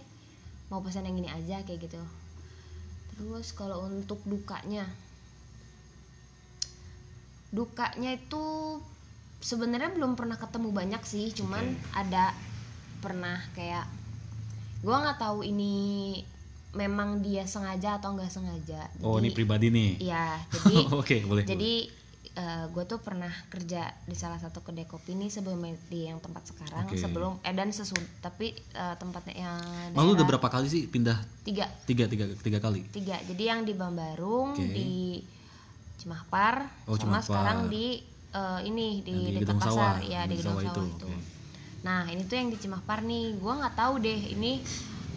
mau 0.71 0.79
pesan 0.79 1.03
yang 1.03 1.19
ini 1.19 1.27
aja 1.27 1.59
kayak 1.67 1.83
gitu. 1.83 1.99
Terus 3.11 3.51
kalau 3.51 3.83
untuk 3.83 4.23
dukanya 4.23 4.87
dukanya 7.51 8.11
itu 8.11 8.43
sebenarnya 9.37 9.91
belum 9.91 10.15
pernah 10.15 10.35
ketemu 10.35 10.69
banyak 10.71 11.03
sih 11.03 11.29
cuman 11.31 11.63
ada 11.91 12.31
pernah 12.99 13.41
kayak 13.51 13.85
gue 14.79 14.93
nggak 14.93 15.19
tahu 15.19 15.43
ini 15.43 15.73
memang 16.71 17.19
dia 17.19 17.43
sengaja 17.43 17.99
atau 17.99 18.15
nggak 18.15 18.31
sengaja 18.31 18.87
Oh, 18.99 19.17
ini 19.17 19.27
Jadi- 19.27 19.35
pribadi 19.35 19.67
nih. 19.67 19.91
Iya, 19.99 20.39
jadi 20.55 20.75
Oke, 20.93 21.17
boleh. 21.21 21.43
jadi 21.43 21.73
gue 22.63 22.83
tuh 22.87 22.97
pernah 22.97 23.27
kerja 23.49 23.91
di 24.01 24.15
salah 24.15 24.39
satu 24.39 24.63
kedai 24.63 24.87
kopi 24.87 25.13
nih 25.13 25.27
sebelum 25.27 25.59
di 25.85 26.07
yang 26.07 26.17
tempat 26.17 26.47
sekarang 26.47 26.87
Oke. 26.87 26.95
sebelum 26.95 27.43
eh 27.43 27.51
dan 27.51 27.67
sesud 27.69 27.99
tapi 28.19 28.55
eh, 28.55 28.95
tempatnya 28.95 29.35
yang 29.37 29.59
Malu 29.91 30.15
udah 30.15 30.23
berapa 30.25 30.47
kali 30.47 30.65
sih 30.65 30.87
pindah? 30.87 31.19
tiga 31.43 31.67
Tiga, 31.83 32.07
tiga, 32.07 32.31
tiga 32.33 32.57
kali. 32.57 32.87
tiga 32.87 33.19
jadi 33.21 33.43
yang 33.51 33.61
di 33.61 33.75
Bambarung 33.75 34.55
Oke. 34.55 34.63
di 34.63 35.19
Cimahpar 36.01 36.65
Oh, 36.89 36.97
sama 36.97 37.21
Cimahpar. 37.21 37.25
sekarang 37.29 37.59
di 37.69 38.01
eh, 38.33 38.59
ini 38.65 39.05
di, 39.05 39.17
Yang 39.29 39.33
di 39.37 39.41
dekat 39.45 39.57
pasar. 39.61 39.69
Sawah, 39.69 39.95
ya 40.01 40.21
di 40.25 40.33
di 40.33 40.35
gedung 40.41 40.57
sawah 40.57 40.63
itu, 40.65 40.81
itu, 40.89 41.05
oke. 41.05 41.19
nah 41.85 42.01
ini 42.09 42.21
tuh 42.25 42.35
yang 42.41 42.49
di 42.49 42.57
Cimahpar 42.57 42.99
nih. 43.05 43.25
Gue 43.37 43.53
nggak 43.53 43.75
tahu 43.77 43.93
deh 44.01 44.21
ini 44.33 44.51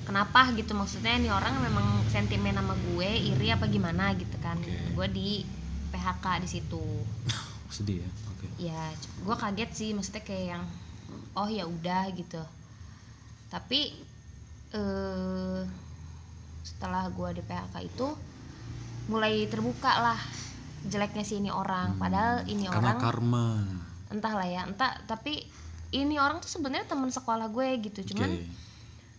kenapa 0.05 0.53
gitu. 0.53 0.73
Maksudnya 0.77 1.17
ini 1.17 1.33
orang 1.33 1.57
memang 1.65 2.05
sentimen 2.13 2.53
sama 2.53 2.77
gue 2.77 3.09
iri 3.09 3.49
apa 3.49 3.65
gimana 3.65 4.13
gitu 4.13 4.37
kan. 4.45 4.61
Oke. 4.61 4.93
gue 4.93 5.07
di 5.09 5.29
PHK 5.89 6.27
di 6.45 6.49
situ. 6.51 6.85
Sedih 7.75 8.05
ya. 8.05 8.11
Oke. 8.35 8.47
ya 8.61 8.83
gue 8.99 9.37
kaget 9.41 9.71
sih. 9.73 9.91
Maksudnya 9.97 10.21
kayak 10.21 10.45
yang 10.59 10.65
oh 11.39 11.49
ya 11.49 11.65
udah 11.65 12.13
gitu. 12.13 12.43
Tapi 13.49 13.81
eh 14.75 15.61
setelah 16.65 17.07
gue 17.13 17.39
di 17.39 17.43
PHK 17.45 17.75
itu 17.87 18.09
mulai 19.07 19.45
terbuka 19.53 20.01
lah 20.01 20.17
jeleknya 20.85 21.23
si 21.23 21.37
ini 21.37 21.49
orang 21.49 21.97
padahal 21.97 22.45
ini 22.45 22.65
Hmm. 22.65 22.75
Karena 22.75 22.91
orang 22.91 23.01
karma. 23.01 23.47
entahlah 24.07 24.47
ya 24.47 24.63
entah 24.63 24.95
tapi 25.05 25.43
ini 25.91 26.17
orang 26.17 26.39
tuh 26.39 26.49
sebenarnya 26.49 26.87
teman 26.87 27.09
sekolah 27.09 27.49
gue 27.49 27.69
gitu 27.83 28.15
cuman 28.15 28.31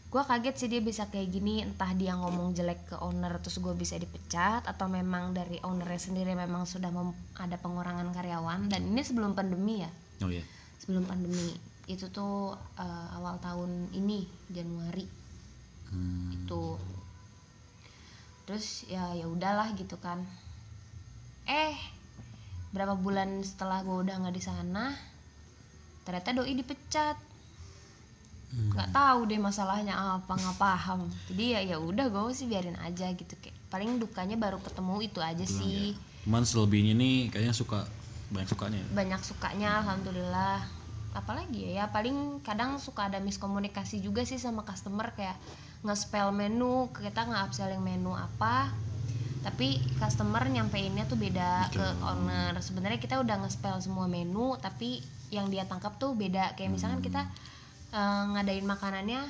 gue 0.06 0.24
kaget 0.24 0.56
sih 0.56 0.70
dia 0.70 0.80
bisa 0.80 1.04
kayak 1.06 1.28
gini 1.30 1.60
entah 1.60 1.92
dia 1.92 2.16
ngomong 2.16 2.54
jelek 2.54 2.86
ke 2.86 2.96
owner 2.98 3.36
terus 3.38 3.58
gue 3.58 3.74
bisa 3.74 3.96
dipecat 3.96 4.64
atau 4.64 4.88
memang 4.88 5.32
dari 5.32 5.60
ownernya 5.60 6.00
sendiri 6.02 6.32
memang 6.32 6.64
sudah 6.64 6.88
mem- 6.88 7.12
ada 7.36 7.58
pengurangan 7.58 8.08
karyawan 8.10 8.68
dan 8.68 8.86
ini 8.86 9.02
sebelum 9.02 9.34
pandemi 9.34 9.84
ya 9.84 9.92
Oh 10.22 10.32
ya. 10.32 10.40
sebelum 10.78 11.04
pandemi 11.04 11.52
itu 11.86 12.08
tuh 12.10 12.54
eh, 12.78 13.08
awal 13.12 13.36
tahun 13.38 13.92
ini 13.92 14.24
Januari 14.48 15.04
Hmm. 15.86 16.32
itu 16.34 16.80
terus 18.46 18.86
ya 18.86 19.12
ya 19.12 19.26
udahlah 19.26 19.74
gitu 19.74 19.98
kan 19.98 20.22
eh 21.46 21.78
berapa 22.70 22.94
bulan 22.94 23.40
setelah 23.42 23.82
gue 23.82 23.98
udah 24.04 24.16
nggak 24.20 24.36
di 24.36 24.44
sana 24.44 24.92
ternyata 26.04 26.34
doi 26.34 26.54
dipecat 26.54 27.18
Hmm. 28.46 28.72
nggak 28.72 28.96
tahu 28.96 29.28
deh 29.28 29.42
masalahnya 29.42 29.92
apa 30.16 30.32
nggak 30.32 30.56
paham 30.56 31.12
jadi 31.28 31.60
ya 31.60 31.76
ya 31.76 31.78
udah 31.82 32.08
gue 32.08 32.32
sih 32.32 32.48
biarin 32.48 32.78
aja 32.80 33.12
gitu 33.12 33.36
kayak 33.44 33.58
paling 33.68 34.00
dukanya 34.00 34.40
baru 34.40 34.62
ketemu 34.64 34.96
itu 35.04 35.20
aja 35.20 35.44
Bilang 35.44 35.50
sih 35.60 35.92
ya. 35.92 36.24
Cuman 36.24 36.44
selebihnya 36.48 36.94
nih 36.96 37.28
kayaknya 37.36 37.52
suka 37.52 37.84
banyak 38.32 38.48
sukanya. 38.48 38.80
ya. 38.80 38.88
banyak 38.96 39.22
sukanya 39.28 39.70
alhamdulillah 39.84 40.64
apalagi 41.12 41.68
ya, 41.68 41.84
ya 41.84 41.86
paling 41.92 42.40
kadang 42.48 42.80
suka 42.80 43.12
ada 43.12 43.20
miskomunikasi 43.20 44.00
juga 44.00 44.24
sih 44.24 44.40
sama 44.40 44.64
customer 44.64 45.12
kayak 45.12 45.36
nge-spell 45.84 46.32
menu 46.32 46.88
kita 46.96 47.28
nggak 47.28 47.52
upselling 47.52 47.84
menu 47.84 48.16
apa 48.16 48.72
tapi 49.46 49.78
customer 50.02 50.42
nyampeinnya 50.50 51.06
tuh 51.06 51.22
beda 51.22 51.70
ke 51.70 51.78
Betul. 51.78 52.02
owner 52.02 52.58
sebenarnya 52.58 52.98
kita 52.98 53.22
udah 53.22 53.46
nge-spell 53.46 53.78
semua 53.78 54.10
menu 54.10 54.58
tapi 54.58 55.00
yang 55.30 55.54
dia 55.54 55.70
tangkap 55.70 56.02
tuh 56.02 56.18
beda 56.18 56.58
kayak 56.58 56.74
misalkan 56.74 57.00
Hmm. 57.00 57.08
kita 57.08 57.22
eh, 57.94 58.24
ngadain 58.34 58.66
makanannya 58.66 59.22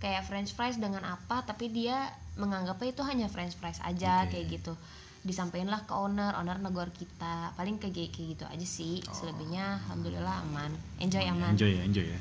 kayak 0.00 0.24
french 0.24 0.56
fries 0.56 0.80
dengan 0.80 1.04
apa 1.04 1.44
tapi 1.44 1.68
dia 1.68 2.08
menganggapnya 2.40 2.88
itu 2.90 3.02
hanya 3.04 3.26
french 3.28 3.54
fries 3.54 3.84
aja 3.84 4.24
Oke. 4.24 4.32
kayak 4.32 4.46
gitu 4.56 4.72
disampaikan 5.20 5.68
lah 5.68 5.82
ke 5.84 5.92
owner 5.92 6.32
owner 6.34 6.56
negor 6.56 6.88
kita 6.94 7.52
paling 7.52 7.76
kayak 7.76 8.08
kayak 8.08 8.38
gitu 8.38 8.44
aja 8.46 8.64
sih 8.64 9.02
selebihnya 9.10 9.82
alhamdulillah 9.84 10.46
aman 10.46 10.72
enjoy 10.96 11.20
aman 11.26 11.52
Enjoy 11.52 11.74
ya, 11.76 11.82
enjoy 11.84 12.06
ya. 12.08 12.20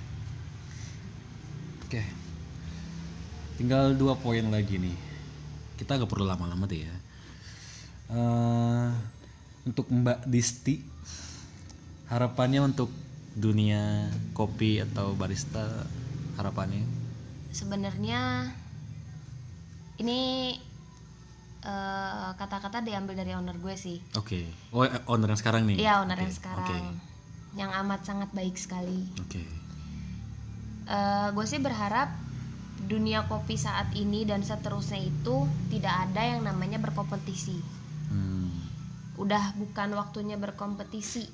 Oke. 1.87 2.03
Tinggal 3.55 3.95
dua 3.95 4.19
poin 4.19 4.43
lagi 4.51 4.75
nih. 4.75 4.97
Kita 5.79 5.95
gak 5.95 6.09
perlu 6.11 6.27
lama-lama 6.27 6.67
deh 6.67 6.83
ya. 6.83 6.95
Eh, 8.07 8.87
untuk 9.67 9.91
Mbak 9.91 10.31
Disti, 10.31 10.79
harapannya 12.07 12.63
untuk 12.63 12.87
dunia 13.35 14.07
kopi 14.31 14.79
atau 14.79 15.11
barista, 15.13 15.67
harapannya? 16.39 17.07
sebenarnya 17.57 18.53
ini 19.97 20.53
eh, 21.65 22.29
kata-kata 22.37 22.85
diambil 22.85 23.17
dari 23.17 23.33
owner 23.33 23.57
gue 23.57 23.73
sih 23.73 23.97
Oke. 24.13 24.45
Oh, 24.69 24.85
eh, 24.85 24.93
owner 25.09 25.33
yang 25.33 25.41
sekarang 25.41 25.65
nih. 25.65 25.77
iya 25.81 26.05
owner 26.05 26.13
Oke, 26.21 26.23
yang 26.29 26.35
sekarang 26.37 26.69
Oke. 26.69 27.57
yang 27.57 27.71
amat 27.81 28.05
sangat 28.05 28.29
baik 28.37 28.53
sekali 28.61 29.09
Oke. 29.17 29.41
Eh, 30.87 31.27
gue 31.33 31.45
sih 31.49 31.59
berharap 31.59 32.13
dunia 32.77 33.25
kopi 33.25 33.57
saat 33.57 33.89
ini 33.97 34.21
dan 34.23 34.45
seterusnya 34.45 35.01
itu 35.01 35.49
tidak 35.73 36.07
ada 36.07 36.21
yang 36.23 36.45
namanya 36.45 36.77
berkompetisi. 36.77 37.57
Udah 39.17 39.57
bukan 39.57 39.89
waktunya 39.97 40.37
berkompetisi 40.37 41.25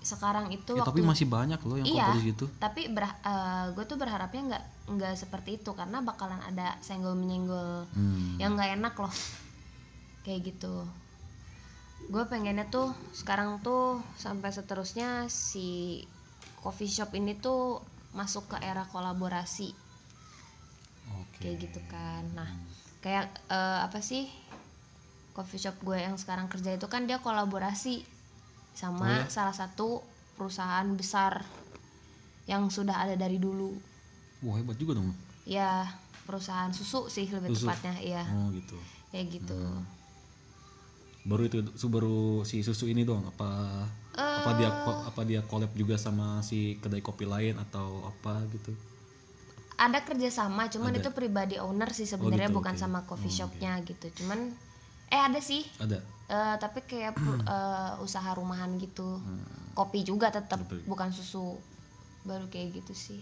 sekarang 0.00 0.54
itu 0.54 0.78
Ya, 0.78 0.86
waktu 0.86 0.94
tapi 0.94 1.02
masih 1.02 1.26
banyak 1.26 1.58
loh 1.66 1.76
yang 1.82 1.86
Iya. 1.90 2.06
kompetisi 2.14 2.30
gitu. 2.30 2.46
tapi 2.62 2.80
gue 3.74 3.84
tuh 3.84 3.98
berharapnya 3.98 4.42
nggak 4.54 4.64
nggak 4.94 5.14
seperti 5.18 5.58
itu 5.58 5.74
karena 5.74 5.98
bakalan 6.00 6.38
ada 6.40 6.78
senggol 6.78 7.18
menyenggol 7.18 7.90
Hmm. 7.90 8.38
yang 8.38 8.54
nggak 8.54 8.78
enak 8.78 8.94
loh 8.94 9.10
kayak 10.24 10.54
gitu 10.54 10.86
gue 12.06 12.22
pengennya 12.30 12.70
tuh 12.70 12.94
sekarang 13.10 13.58
tuh 13.66 13.98
sampai 14.14 14.54
seterusnya 14.54 15.26
si 15.26 16.06
coffee 16.62 16.86
shop 16.86 17.10
ini 17.18 17.34
tuh 17.34 17.82
masuk 18.14 18.54
ke 18.54 18.56
era 18.62 18.86
kolaborasi 18.86 19.74
Oke. 21.18 21.42
kayak 21.42 21.56
gitu 21.66 21.80
kan 21.90 22.22
nah 22.38 22.46
kayak 23.02 23.26
eh, 23.50 23.78
apa 23.82 23.98
sih 23.98 24.30
coffee 25.36 25.60
shop 25.64 25.76
gue 25.86 25.98
yang 26.06 26.16
sekarang 26.22 26.46
kerja 26.52 26.70
itu 26.78 26.86
kan 26.94 27.02
dia 27.08 27.18
kolaborasi 27.26 27.94
sama 28.80 29.08
Oh 29.08 29.12
ya? 29.20 29.24
salah 29.36 29.56
satu 29.60 29.88
perusahaan 30.36 30.88
besar 31.00 31.32
yang 32.46 32.62
sudah 32.70 32.96
ada 33.04 33.14
dari 33.18 33.36
dulu 33.46 33.70
Wah, 34.44 34.56
hebat 34.60 34.76
juga 34.78 34.92
dong. 34.98 35.10
ya 35.48 35.86
perusahaan 36.26 36.72
susu 36.74 37.00
sih 37.06 37.26
lebih 37.30 37.50
Susu. 37.54 37.66
tepatnya 37.66 37.94
iya 38.02 38.22
Oh, 38.34 38.48
gitu. 38.54 38.76
kayak 39.12 39.26
gitu 39.38 39.58
baru 41.26 41.42
itu 41.50 41.58
baru 41.90 42.46
si 42.46 42.62
susu 42.62 42.86
ini 42.86 43.02
doang 43.02 43.26
apa 43.26 43.50
apa 44.14 44.50
dia 44.54 44.70
ko- 44.86 45.00
apa 45.10 45.22
dia 45.26 45.40
collab 45.50 45.72
juga 45.74 45.98
sama 45.98 46.38
si 46.48 46.78
kedai 46.78 47.02
kopi 47.02 47.26
lain 47.26 47.58
atau 47.58 48.06
apa 48.06 48.46
gitu 48.54 48.70
ada 49.76 49.98
kerjasama 50.08 50.70
cuman 50.72 50.96
Ada. 50.96 51.00
itu 51.04 51.10
pribadi 51.12 51.56
owner 51.60 51.90
sih 51.92 52.08
sebenarnya 52.08 52.48
gitu, 52.48 52.56
bukan 52.62 52.74
oke. 52.74 52.80
sama 52.80 52.98
coffee 53.04 53.28
Oh, 53.32 53.36
shopnya 53.44 53.72
gitu 53.84 54.06
cuman 54.22 54.38
eh 55.10 55.20
ada 55.20 55.38
sih. 55.38 55.62
Ada? 55.78 55.98
Eh, 56.26 56.56
tapi 56.58 56.82
kayak 56.82 57.14
eh, 57.46 57.92
usaha 58.02 58.30
rumahan 58.34 58.74
gitu. 58.82 59.22
Hmm. 59.22 59.54
kopi 59.76 60.08
juga 60.08 60.32
tetap 60.32 60.56
bukan 60.88 61.12
susu. 61.12 61.60
Baru 62.24 62.48
kayak 62.48 62.80
gitu 62.80 62.96
sih. 62.96 63.20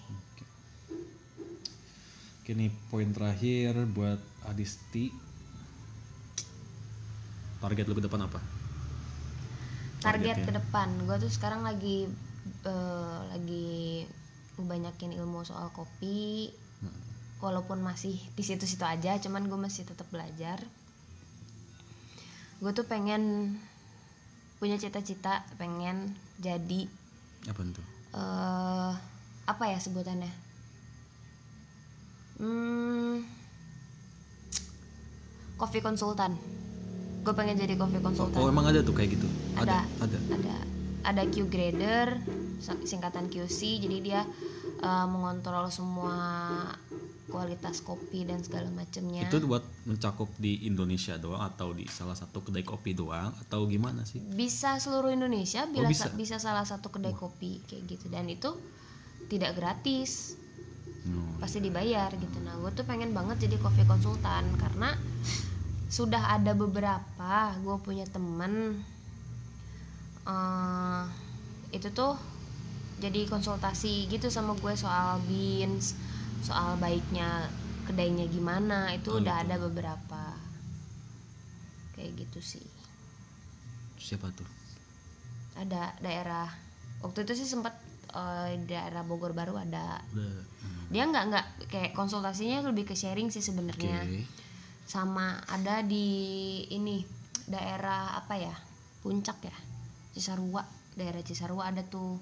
Oke. 2.41 2.55
Nih 2.55 2.71
poin 2.89 3.11
terakhir 3.11 3.75
buat 3.91 4.23
Adisti. 4.47 5.11
Target 7.59 7.85
lu 7.91 7.99
ke 7.99 8.07
depan 8.07 8.31
apa? 8.31 8.39
Target 9.99 10.47
ke 10.47 10.53
depan. 10.55 10.89
Gue 11.11 11.17
tuh 11.19 11.33
sekarang 11.33 11.67
lagi 11.67 12.07
eh, 12.65 13.21
lagi 13.35 14.07
ngebanyakin 14.57 15.19
ilmu 15.19 15.43
soal 15.43 15.75
kopi. 15.75 16.55
Hmm. 16.85 17.01
walaupun 17.41 17.81
masih 17.81 18.17
di 18.37 18.43
situ-situ 18.45 18.85
aja 18.85 19.21
cuman 19.21 19.45
gue 19.49 19.57
masih 19.57 19.85
tetap 19.85 20.09
belajar 20.09 20.61
gue 22.65 22.73
tuh 22.73 22.89
pengen 22.89 23.53
punya 24.57 24.81
cita-cita 24.81 25.45
pengen 25.61 26.17
jadi 26.41 26.89
apa 27.45 27.61
tuh 27.61 27.85
eh 28.17 28.93
apa 29.45 29.65
ya 29.69 29.77
sebutannya? 29.77 30.33
Hmm, 32.41 33.23
coffee 35.61 35.85
konsultan. 35.85 36.35
Gue 37.21 37.35
pengen 37.37 37.61
jadi 37.61 37.77
coffee 37.77 38.01
konsultan. 38.01 38.41
Oh 38.41 38.49
emang 38.49 38.65
ada 38.69 38.81
tuh 38.81 38.97
kayak 38.97 39.17
gitu? 39.21 39.29
Ada. 39.61 39.85
ada? 40.01 40.17
Ada. 40.33 40.37
ada 40.41 40.74
Q 41.05 41.53
grader 41.53 42.17
singkatan 42.61 43.29
QC 43.29 43.85
jadi 43.85 43.99
dia 44.01 44.21
uh, 44.81 45.07
mengontrol 45.09 45.69
semua 45.69 46.17
kualitas 47.35 47.83
kopi 47.83 48.23
dan 48.23 48.39
segala 48.47 48.71
macamnya. 48.71 49.27
Itu 49.27 49.43
buat 49.43 49.67
mencakup 49.91 50.31
di 50.39 50.71
Indonesia 50.71 51.19
doang 51.19 51.43
atau 51.43 51.75
di 51.75 51.83
salah 51.91 52.15
satu 52.15 52.47
kedai 52.47 52.63
kopi 52.63 52.95
doang 52.95 53.35
atau 53.35 53.67
gimana 53.67 54.07
sih? 54.07 54.23
Bisa 54.23 54.79
seluruh 54.79 55.11
Indonesia 55.11 55.67
Oh, 55.67 55.71
bila 55.75 55.91
bisa. 55.91 56.15
bisa 56.15 56.37
salah 56.39 56.63
satu 56.63 56.95
kedai 56.95 57.11
kopi 57.11 57.59
kayak 57.67 57.91
gitu. 57.91 58.07
Dan 58.07 58.31
itu 58.31 58.55
tidak 59.27 59.59
gratis. 59.59 60.41
Hmm. 61.05 61.37
pasti 61.37 61.61
dibayar 61.61 62.09
gitu. 62.17 62.41
Nah 62.41 62.57
gue 62.57 62.73
tuh 62.73 62.89
pengen 62.89 63.13
banget 63.13 63.45
jadi 63.45 63.61
coffee 63.61 63.85
konsultan 63.85 64.49
karena 64.57 64.97
sudah 65.93 66.33
ada 66.33 66.57
beberapa. 66.57 67.53
Gue 67.61 67.77
punya 67.85 68.09
temen 68.09 68.81
eh, 70.25 71.03
itu 71.75 71.89
tuh 71.91 72.15
jadi 73.03 73.27
konsultasi 73.27 74.07
gitu 74.07 74.31
sama 74.31 74.55
gue 74.55 74.73
soal 74.79 75.19
beans 75.27 75.99
soal 76.45 76.77
baiknya 76.79 77.51
kedainya 77.85 78.25
gimana 78.29 78.93
itu 78.97 79.13
Oh, 79.13 79.21
udah 79.21 79.45
gitu. 79.45 79.45
ada 79.49 79.57
beberapa. 79.61 80.25
Kayak 81.97 82.27
gitu 82.27 82.41
sih. 82.41 82.67
Siapa 84.01 84.29
tuh? 84.33 84.49
Ada 85.57 85.95
daerah 86.01 86.49
waktu 87.05 87.25
itu 87.29 87.45
sih 87.45 87.49
sempat 87.49 87.77
eh, 88.13 88.61
daerah 88.65 89.05
Bogor 89.05 89.37
baru 89.37 89.57
ada. 89.61 90.01
Udah 90.13 90.33
hmm. 90.65 90.93
dia 90.93 91.05
nggak 91.09 91.25
nggak 91.33 91.47
kayak 91.69 91.93
konsultasinya 91.97 92.65
lebih 92.73 92.89
ke 92.89 92.95
sharing 92.97 93.29
sih 93.29 93.45
sebenarnya. 93.45 94.05
Sama 94.85 95.41
ada 95.49 95.81
di 95.85 96.61
ini 96.73 97.01
daerah 97.49 98.17
apa 98.17 98.37
ya 98.41 98.55
puncak 99.05 99.37
ya 99.45 99.57
Cisarua 100.15 100.63
daerah 100.95 101.21
Cisarua 101.21 101.75
ada 101.75 101.83
tuh. 101.83 102.17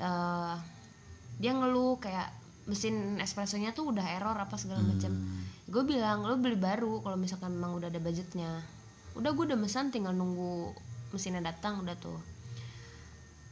Eh 0.00 0.56
dia 1.36 1.52
ngeluh 1.52 2.00
kayak 2.00 2.32
mesin 2.66 3.20
espressonya 3.22 3.70
tuh 3.76 3.94
udah 3.94 4.02
error 4.02 4.34
apa 4.34 4.56
segala 4.58 4.82
macam. 4.82 5.12
Hmm. 5.12 5.44
gue 5.66 5.82
bilang 5.82 6.22
lo 6.22 6.38
beli 6.38 6.54
baru 6.54 7.02
kalau 7.02 7.18
misalkan 7.18 7.54
memang 7.54 7.78
udah 7.78 7.90
ada 7.90 8.00
budgetnya. 8.02 8.62
Udah 9.18 9.30
gue 9.34 9.44
udah 9.52 9.58
mesan 9.58 9.90
tinggal 9.90 10.14
nunggu 10.14 10.74
mesinnya 11.14 11.42
datang 11.42 11.82
udah 11.82 11.94
tuh. 11.98 12.18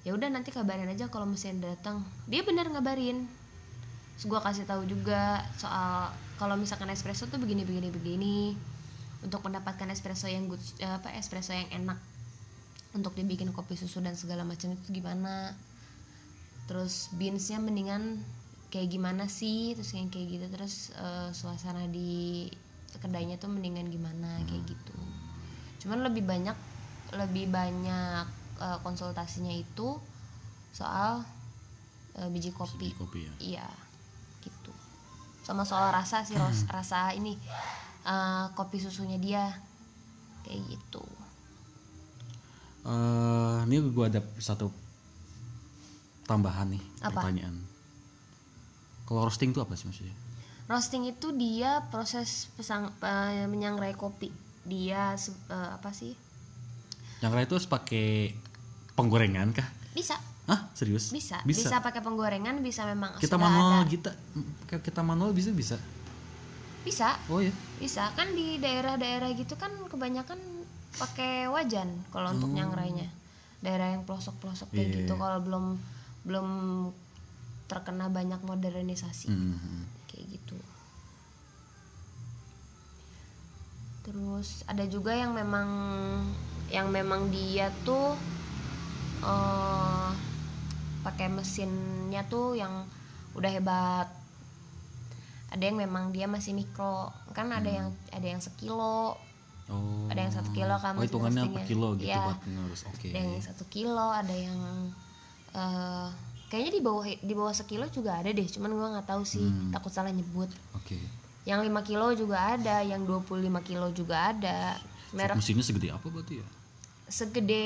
Ya 0.05 0.13
udah 0.13 0.29
nanti 0.29 0.53
kabarin 0.53 0.91
aja 0.91 1.11
kalau 1.11 1.27
mesin 1.27 1.59
datang. 1.59 2.03
Dia 2.31 2.45
bener 2.47 2.71
ngabarin. 2.71 3.27
Terus 4.15 4.25
gue 4.31 4.41
kasih 4.41 4.65
tahu 4.67 4.87
juga 4.87 5.43
soal 5.59 6.15
kalau 6.39 6.55
misalkan 6.55 6.91
espresso 6.91 7.27
tuh 7.27 7.43
begini 7.43 7.67
begini 7.67 7.89
begini. 7.91 8.37
Untuk 9.25 9.41
mendapatkan 9.43 9.89
espresso 9.91 10.29
yang 10.29 10.47
good 10.47 10.61
eh, 10.79 10.91
apa 10.91 11.11
espresso 11.17 11.51
yang 11.57 11.67
enak 11.73 11.99
untuk 12.95 13.19
dibikin 13.19 13.51
kopi 13.51 13.75
susu 13.75 13.99
dan 13.99 14.15
segala 14.15 14.47
macam 14.47 14.71
itu 14.73 14.95
gimana? 14.95 15.53
Terus 16.71 17.11
beansnya 17.19 17.59
mendingan 17.59 18.23
kayak 18.71 18.89
gimana 18.95 19.27
sih? 19.27 19.75
Terus 19.75 19.93
yang 19.99 20.09
kayak 20.09 20.27
gitu 20.39 20.47
terus 20.55 20.95
eh, 20.95 21.31
suasana 21.35 21.91
di 21.91 22.47
kedainya 23.03 23.37
tuh 23.37 23.51
mendingan 23.51 23.91
gimana? 23.91 24.39
Kayak 24.47 24.71
gitu. 24.71 24.97
Cuman 25.85 26.07
lebih 26.07 26.23
banyak 26.25 26.57
lebih 27.19 27.51
banyak 27.51 28.27
eh, 28.63 28.79
konsultasinya 28.81 29.53
itu 29.53 29.99
soal 30.71 31.27
eh, 32.15 32.29
biji 32.31 32.55
kopi. 32.55 32.95
Di 32.95 32.97
kopi 32.97 33.19
ya? 33.27 33.33
Iya 33.43 33.69
gitu. 34.47 34.73
Sama 35.45 35.67
soal 35.67 35.93
rasa 35.93 36.25
sih 36.25 36.39
Ros. 36.39 36.65
rasa 36.71 37.11
ini 37.11 37.35
eh, 38.07 38.47
kopi 38.55 38.79
susunya 38.79 39.19
dia. 39.19 39.51
Kayak 40.45 40.77
gitu 40.77 41.14
Eh, 42.85 43.59
ini 43.65 43.81
gue 43.81 44.05
ada 44.05 44.21
satu 44.37 44.69
tambahan 46.29 46.77
nih 46.77 46.85
Apa? 47.01 47.17
pertanyaan. 47.17 47.57
Kalau 49.09 49.25
roasting 49.25 49.57
itu 49.57 49.61
apa 49.65 49.73
sih 49.73 49.89
maksudnya? 49.89 50.13
Roasting 50.69 51.09
itu 51.09 51.33
dia 51.33 51.85
proses 51.89 52.49
pesang, 52.57 52.93
eh, 53.01 53.49
menyangrai 53.49 53.97
kopi. 53.97 54.29
Dia 54.69 55.17
eh, 55.17 55.71
apa 55.73 55.97
sih? 55.97 56.13
Yang 57.25 57.33
lain 57.33 57.47
itu 57.49 57.55
harus 57.57 57.69
pakai 57.69 58.37
penggorengan 58.93 59.57
kah? 59.57 59.69
Bisa. 59.97 60.21
Ah 60.45 60.69
serius? 60.77 61.09
Bisa. 61.09 61.41
Bisa, 61.49 61.81
pakai 61.81 62.05
penggorengan 62.05 62.61
bisa 62.61 62.85
memang 62.85 63.17
kita 63.17 63.41
manual 63.41 63.81
ada. 63.81 63.89
kita 63.89 64.13
kita 64.77 65.01
manual 65.01 65.33
bisa 65.33 65.49
bisa? 65.57 65.81
Bisa. 66.85 67.17
Oh 67.33 67.41
ya 67.41 67.53
bisa. 67.81 68.13
Kan 68.13 68.37
di 68.37 68.61
daerah-daerah 68.61 69.33
gitu 69.33 69.57
kan 69.57 69.73
kebanyakan 69.89 70.37
pakai 70.99 71.51
wajan 71.51 72.07
kalau 72.15 72.35
untuk 72.35 72.51
nyangrainya. 72.55 73.09
Daerah 73.65 73.97
yang 73.97 74.05
pelosok-pelosok 74.05 74.71
kayak 74.71 74.79
Hmm. 74.79 74.93
Iya, 74.93 74.99
gitu 75.09 75.13
iya. 75.17 75.23
kalau 75.23 75.39
belum 75.43 75.65
belum 76.25 76.49
terkena 77.69 78.07
banyak 78.13 78.41
modernisasi. 78.45 79.29
Mhm. 79.33 79.77
kayak 80.09 80.27
gitu. 80.39 80.59
Terus 84.05 84.63
ada 84.69 84.85
juga 84.87 85.17
yang 85.17 85.33
memang 85.35 85.69
yang 86.69 86.89
memang 86.93 87.33
dia 87.35 87.73
tuh 87.83 88.21
eh 89.25 90.11
pakai 91.05 91.29
mesinnya 91.33 92.25
tuh 92.29 92.55
yang 92.57 92.85
udah 93.35 93.51
hebat. 93.51 94.09
Ada 95.51 95.71
yang 95.73 95.79
memang 95.81 96.13
dia 96.13 96.29
masih 96.29 96.53
mikro. 96.53 97.09
Kan 97.33 97.51
ada 97.51 97.67
yang 97.67 97.89
ada 98.13 98.27
yang 98.27 98.39
sekilo 98.45 99.17
oh. 99.67 100.07
Ada 100.07 100.21
yang 100.21 100.35
satu 100.35 100.51
kilo 100.51 100.75
kan 100.77 100.93
oh 100.93 101.03
hitungannya 101.03 101.43
per 101.49 101.63
kilo 101.65 101.89
gitu 101.95 102.09
Iya. 102.09 102.23
buat 102.23 102.41
ngurus. 102.43 102.81
Oke. 102.89 103.09
Ada 103.09 103.29
yang 103.31 103.45
satu 103.45 103.65
kilo 103.67 104.07
ada 104.13 104.33
yang 104.33 104.59
eh 105.53 106.09
kayaknya 106.47 106.73
di 106.73 106.83
bawah 106.83 107.05
di 107.07 107.33
bawah 107.33 107.51
sekilo 107.51 107.87
juga 107.89 108.17
ada 108.17 108.29
deh 108.29 108.47
cuman 108.47 108.71
gua 108.71 108.89
nggak 108.93 109.09
tahu 109.09 109.23
sih. 109.23 109.43
Hmm. 109.43 109.71
takut 109.71 109.91
salah 109.91 110.11
nyebut. 110.11 110.51
Oke. 110.75 110.99
Yang 111.45 111.61
5 111.67 111.83
kilo 111.85 112.07
juga 112.15 112.39
ada 112.53 112.81
yang 112.81 113.03
25 113.03 113.29
kilo 113.61 113.89
juga 113.91 114.31
ada. 114.31 114.81
Merek 115.13 115.37
mesinnya 115.37 115.61
segede 115.61 115.89
apa 115.89 116.05
berarti 116.05 116.41
ya? 116.41 116.47
Segede 117.07 117.65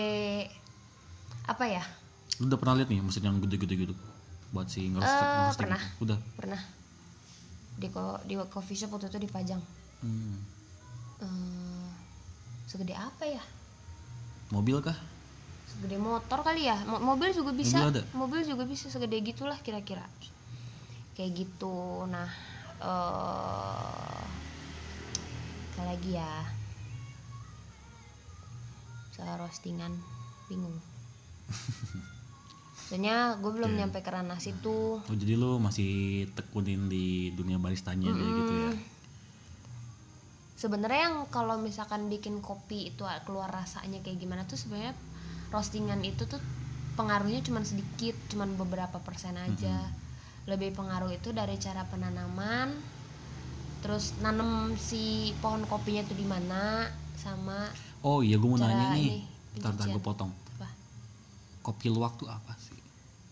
apa 1.44 1.64
ya? 1.64 1.80
Lu 2.36 2.46
udah 2.46 2.56
pernah 2.56 2.74
lihat 2.76 2.88
nih 2.88 3.00
mesin 3.00 3.22
yang 3.22 3.38
gede-gede 3.38 3.74
gitu? 3.80 3.94
Buat 4.48 4.66
si 4.66 4.84
ngeroast 4.84 5.06
Eh, 5.06 5.16
ngeroasting 5.16 5.60
pernah. 5.62 5.80
gitu? 5.80 6.02
udah. 6.04 6.18
Pernah. 6.34 6.60
Di 7.74 7.88
ko- 7.88 8.20
di 8.20 8.34
coffee 8.44 8.74
shop 8.74 8.90
waktu 8.92 9.08
itu 9.08 9.20
dipajang 9.20 9.62
Hmm. 9.98 10.38
Eh, 11.18 11.67
segede 12.68 12.92
apa 12.92 13.24
ya? 13.24 13.40
Mobil 14.52 14.76
kah? 14.84 14.96
Segede 15.64 15.96
motor 15.96 16.44
kali 16.44 16.68
ya? 16.68 16.76
Mo- 16.84 17.00
mobil 17.00 17.32
juga 17.32 17.56
bisa. 17.56 17.80
Mobil 17.80 17.92
ada? 17.96 18.02
mobil 18.12 18.40
juga 18.44 18.68
bisa 18.68 18.92
segede 18.92 19.16
gitulah 19.24 19.56
kira-kira. 19.64 20.04
Kayak 21.16 21.48
gitu. 21.48 22.04
Nah 22.04 22.28
eh 22.78 24.24
apa 25.74 25.82
lagi 25.88 26.12
ya? 26.20 26.44
Soal 29.16 29.40
roastingan. 29.40 29.96
Bingung. 30.52 30.76
Soalnya 32.88 33.36
gue 33.36 33.52
belum 33.52 33.76
Oke. 33.76 33.78
nyampe 33.80 33.98
ke 34.00 34.08
ranah 34.12 34.40
situ. 34.40 34.96
Oh 35.00 35.16
jadi 35.16 35.36
lu 35.36 35.60
masih 35.60 36.24
tekunin 36.32 36.88
di 36.88 37.32
dunia 37.36 37.60
baristanya 37.60 38.08
kayak 38.12 38.32
gitu 38.44 38.52
ya? 38.52 38.70
Mm. 38.72 38.97
Sebenarnya 40.58 41.00
yang 41.06 41.16
kalau 41.30 41.54
misalkan 41.62 42.10
bikin 42.10 42.42
kopi 42.42 42.90
itu 42.90 43.06
keluar 43.22 43.46
rasanya 43.46 44.02
kayak 44.02 44.18
gimana 44.18 44.42
tuh 44.42 44.58
sebenarnya 44.58 44.90
roastingan 45.54 46.02
itu 46.02 46.26
tuh 46.26 46.42
pengaruhnya 46.98 47.46
cuman 47.46 47.62
sedikit 47.62 48.18
cuman 48.34 48.58
beberapa 48.58 48.98
persen 48.98 49.38
aja. 49.38 49.78
Lebih 50.50 50.74
pengaruh 50.74 51.14
itu 51.14 51.30
dari 51.30 51.54
cara 51.62 51.86
penanaman 51.86 52.74
terus 53.78 54.18
nanem 54.18 54.74
si 54.74 55.30
pohon 55.38 55.62
kopinya 55.70 56.02
tuh 56.02 56.18
di 56.18 56.26
mana 56.26 56.90
sama 57.14 57.70
oh 58.02 58.26
iya 58.26 58.34
gue 58.34 58.50
mau 58.50 58.58
nanya 58.58 58.98
nih. 58.98 59.22
ini, 59.22 59.62
ntar 59.62 59.78
ntar 59.78 59.86
gue 59.86 60.02
potong. 60.02 60.34
Apa? 60.58 60.66
Kopi 61.62 61.86
luwak 61.86 62.18
tuh 62.18 62.26
apa 62.26 62.58
sih? 62.58 62.74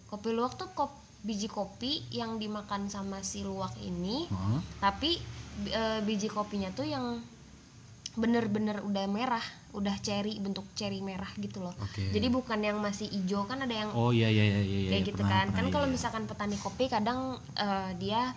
Kopi 0.06 0.30
luwak 0.30 0.54
tuh 0.54 0.70
kop, 0.70 0.94
biji 1.26 1.50
kopi 1.50 2.06
yang 2.14 2.38
dimakan 2.38 2.86
sama 2.86 3.26
si 3.26 3.42
luwak 3.42 3.74
ini 3.82 4.30
Hah? 4.30 4.62
tapi 4.78 5.18
eh, 5.64 6.00
biji 6.04 6.28
kopinya 6.28 6.68
tuh 6.76 6.84
yang 6.84 7.20
bener-bener 8.16 8.80
udah 8.80 9.04
merah 9.12 9.44
udah 9.76 9.92
cherry 10.00 10.40
bentuk 10.40 10.64
cherry 10.72 11.04
merah 11.04 11.28
gitu 11.36 11.60
loh. 11.60 11.76
Oke. 11.76 12.08
Jadi 12.16 12.32
bukan 12.32 12.64
yang 12.64 12.80
masih 12.80 13.12
hijau 13.12 13.44
kan 13.44 13.60
ada 13.60 13.76
yang 13.76 13.92
oh 13.92 14.08
iya 14.08 14.32
iya 14.32 14.44
iya 14.56 14.60
iya 14.64 14.78
iya, 14.88 14.90
kayak 14.96 15.04
gitu 15.12 15.20
pernah, 15.20 15.44
kan. 15.44 15.46
pernah, 15.52 15.56
kan 15.60 15.64
iya, 15.68 15.72
kalau 15.76 15.86
iya. 15.86 15.92
misalkan 15.92 16.24
petani 16.24 16.56
kopi 16.56 16.84
kadang 16.88 17.36
eh, 17.60 17.90
dia 18.00 18.32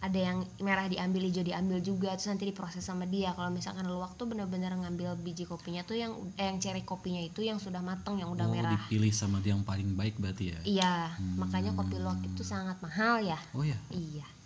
ada 0.00 0.16
yang 0.16 0.40
merah 0.64 0.88
diambil 0.88 1.28
hijau 1.28 1.44
diambil 1.44 1.84
juga 1.84 2.16
terus 2.16 2.32
nanti 2.32 2.48
diproses 2.48 2.80
sama 2.80 3.04
dia. 3.04 3.36
Kalau 3.36 3.52
misalkan 3.52 3.84
luwak 3.84 4.16
tuh 4.16 4.24
bener-bener 4.32 4.72
ngambil 4.72 5.12
biji 5.20 5.44
kopinya 5.44 5.84
tuh 5.84 6.00
yang 6.00 6.16
eh, 6.40 6.48
yang 6.48 6.56
cherry 6.56 6.80
kopinya 6.80 7.20
itu 7.20 7.44
yang 7.44 7.60
sudah 7.60 7.84
matang 7.84 8.16
yang 8.16 8.32
udah 8.32 8.48
oh, 8.48 8.52
merah. 8.52 8.80
dipilih 8.80 9.12
sama 9.12 9.44
dia 9.44 9.52
yang 9.52 9.60
paling 9.60 9.92
baik 9.92 10.16
berarti 10.16 10.56
ya? 10.56 10.58
Iya 10.64 10.94
makanya 11.36 11.76
kopi 11.76 12.00
luwak 12.00 12.24
itu 12.24 12.40
sangat 12.40 12.80
mahal 12.80 13.20
ya. 13.20 13.36
Oh 13.52 13.60
ya 13.60 13.76
iya 13.92 14.39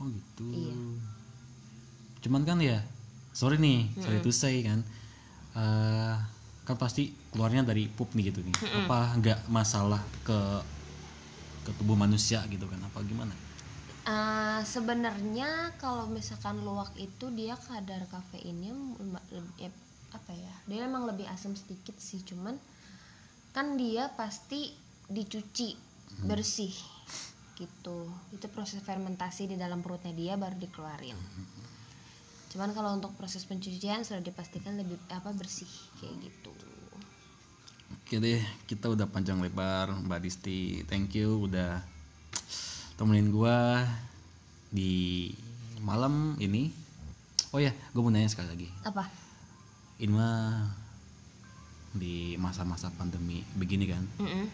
oh 0.00 0.06
gitu. 0.08 0.46
Iya. 0.52 0.76
cuman 2.24 2.42
kan 2.42 2.58
ya 2.58 2.82
sorry 3.30 3.56
nih 3.60 3.86
sorry 4.02 4.18
to 4.24 4.32
say 4.34 4.60
kan 4.64 4.80
Eh 5.56 6.16
kan 6.68 6.76
pasti 6.76 7.08
keluarnya 7.32 7.64
dari 7.64 7.88
pup 7.88 8.12
nih 8.12 8.28
gitu 8.28 8.44
nih. 8.44 8.52
Apa 8.84 9.16
nggak 9.16 9.38
masalah 9.48 10.04
ke 10.20 10.38
ke 11.64 11.70
tubuh 11.80 11.96
manusia 11.98 12.44
gitu 12.52 12.68
kan? 12.68 12.78
Apa 12.84 13.00
gimana? 13.08 13.32
Eh, 14.06 14.60
sebenarnya 14.62 15.74
kalau 15.82 16.06
misalkan 16.06 16.62
luwak 16.62 16.92
itu 16.94 17.26
dia 17.34 17.58
kadar 17.58 18.06
kafeinnya 18.06 18.70
lem- 19.02 19.54
ya, 19.58 19.70
apa 20.14 20.30
ya 20.30 20.54
dia 20.70 20.86
emang 20.86 21.10
lebih 21.10 21.26
asam 21.26 21.58
sedikit 21.58 21.98
sih 21.98 22.22
cuman 22.22 22.54
kan 23.50 23.74
dia 23.74 24.06
pasti 24.14 24.70
dicuci 25.10 25.74
bersih 26.22 26.70
gitu 27.56 28.06
itu 28.36 28.46
proses 28.52 28.84
fermentasi 28.84 29.48
di 29.48 29.56
dalam 29.56 29.80
perutnya 29.80 30.12
dia 30.12 30.36
baru 30.36 30.54
dikeluarin 30.60 31.16
cuman 32.52 32.70
kalau 32.76 32.94
untuk 32.94 33.16
proses 33.16 33.42
pencucian 33.48 34.04
sudah 34.04 34.20
dipastikan 34.20 34.76
lebih 34.76 35.00
apa 35.10 35.32
bersih 35.32 35.68
kayak 35.98 36.30
gitu 36.30 36.52
Oke 38.06 38.22
deh, 38.22 38.38
kita 38.70 38.86
udah 38.86 39.10
panjang 39.10 39.42
lebar, 39.42 39.90
Mbak 39.90 40.22
Disti. 40.22 40.86
Thank 40.86 41.18
you 41.18 41.50
udah 41.50 41.82
temenin 42.94 43.34
gua 43.34 43.82
di 44.70 45.30
malam 45.82 46.38
ini. 46.38 46.70
Oh 47.50 47.58
ya, 47.58 47.74
gue 47.74 48.02
mau 48.02 48.10
nanya 48.14 48.30
sekali 48.30 48.46
lagi. 48.50 48.68
apa 48.86 49.10
Ini 49.98 50.12
mah 50.14 50.70
di 51.98 52.38
masa-masa 52.38 52.94
pandemi 52.94 53.42
begini 53.58 53.90
kan, 53.90 54.04
Mm-mm. 54.22 54.46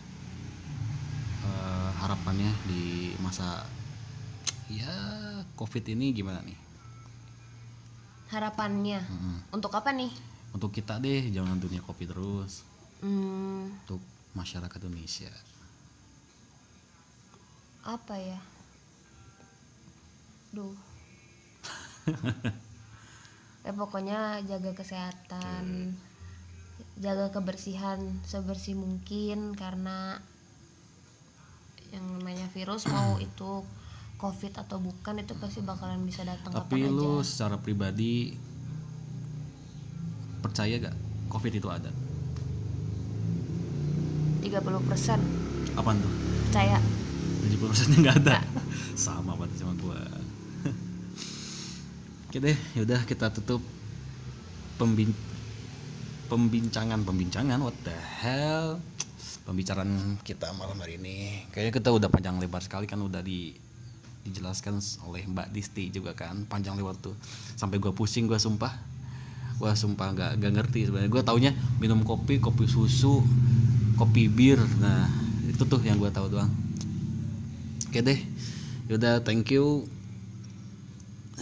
Eh, 1.43 1.91
harapannya 2.01 2.51
di 2.71 2.83
masa 3.25 3.49
ya 4.71 4.95
COVID 5.59 5.85
ini 5.95 6.07
gimana 6.17 6.41
nih? 6.43 6.59
harapannya 8.33 9.01
Mm-mm. 9.11 9.37
untuk 9.53 9.73
apa 9.77 9.91
nih 9.93 10.13
Untuk 10.53 10.71
kita 10.77 10.95
deh, 11.01 11.33
jangan 11.33 11.57
dunia 11.57 11.81
kopi 11.81 12.05
terus. 12.05 12.53
Hmm, 13.03 13.73
Untuk 13.85 14.01
masyarakat 14.37 14.81
Indonesia. 14.85 15.33
apa 17.83 18.15
ya 18.19 18.39
duh 20.53 20.77
ya 23.67 23.73
pokoknya 23.81 24.43
jaga 24.51 24.71
kesehatan 24.81 25.67
jaga 27.05 27.27
kebersihan 27.35 28.01
sebersih 28.31 28.75
mungkin 28.83 29.39
karena 29.63 29.99
yang 31.93 32.05
namanya 32.19 32.49
virus 32.57 32.89
mau 32.89 33.21
itu 33.23 33.63
covid 34.17 34.53
atau 34.57 34.81
bukan 34.81 35.21
itu 35.21 35.35
pasti 35.37 35.61
bakalan 35.63 36.01
bisa 36.07 36.25
datang 36.25 36.55
Tapi 36.55 36.89
kapan 36.89 36.95
lu 36.95 37.21
aja 37.21 37.27
secara 37.27 37.57
pribadi 37.59 38.39
percaya 40.43 40.75
gak 40.79 40.97
COVID 41.31 41.53
itu 41.55 41.69
ada? 41.71 41.91
30% 44.43 45.79
Apaan 45.79 45.99
tuh? 46.03 46.13
percaya 46.49 46.79
70% 47.43 47.91
nya 47.91 47.97
nggak 48.07 48.19
ada. 48.23 48.39
Sama 49.03 49.35
banget 49.35 49.59
sama 49.59 49.75
gua. 49.83 49.99
Oke 52.29 52.39
deh, 52.39 52.55
yaudah 52.79 53.03
kita 53.09 53.33
tutup 53.35 53.59
pembin 54.79 55.11
pembincangan 56.29 57.05
pembincangan 57.05 57.61
what 57.61 57.77
the 57.85 57.93
hell 57.93 58.81
pembicaraan 59.43 60.19
kita 60.23 60.55
malam 60.55 60.79
hari 60.79 60.99
ini. 60.99 61.47
Kayaknya 61.51 61.73
kita 61.79 61.89
udah 61.91 62.09
panjang 62.09 62.39
lebar 62.39 62.63
sekali 62.63 62.87
kan 62.87 63.03
udah 63.03 63.21
di 63.21 63.55
dijelaskan 64.23 64.79
oleh 65.11 65.27
Mbak 65.27 65.51
Disti 65.51 65.91
juga 65.91 66.15
kan 66.15 66.47
panjang 66.47 66.79
lebar 66.79 66.95
tuh. 66.99 67.15
Sampai 67.59 67.83
gua 67.83 67.91
pusing 67.91 68.31
gua 68.31 68.39
sumpah. 68.39 68.73
Gua 69.59 69.75
sumpah 69.75 70.15
nggak 70.15 70.31
nggak 70.39 70.53
ngerti 70.57 70.81
sebenarnya. 70.89 71.11
Gua 71.11 71.23
taunya 71.27 71.51
minum 71.83 72.01
kopi 72.07 72.39
kopi 72.39 72.71
susu 72.71 73.23
kopi 73.99 74.31
bir. 74.31 74.63
Nah 74.79 75.11
itu 75.51 75.63
tuh 75.67 75.83
yang 75.83 75.99
gua 75.99 76.15
tahu 76.15 76.31
doang. 76.31 76.51
Oke 77.91 78.01
deh. 78.01 78.19
Yaudah 78.87 79.21
thank 79.27 79.51
you. 79.51 79.87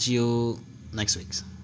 See 0.00 0.16
you 0.16 0.56
next 0.96 1.20
week 1.20 1.59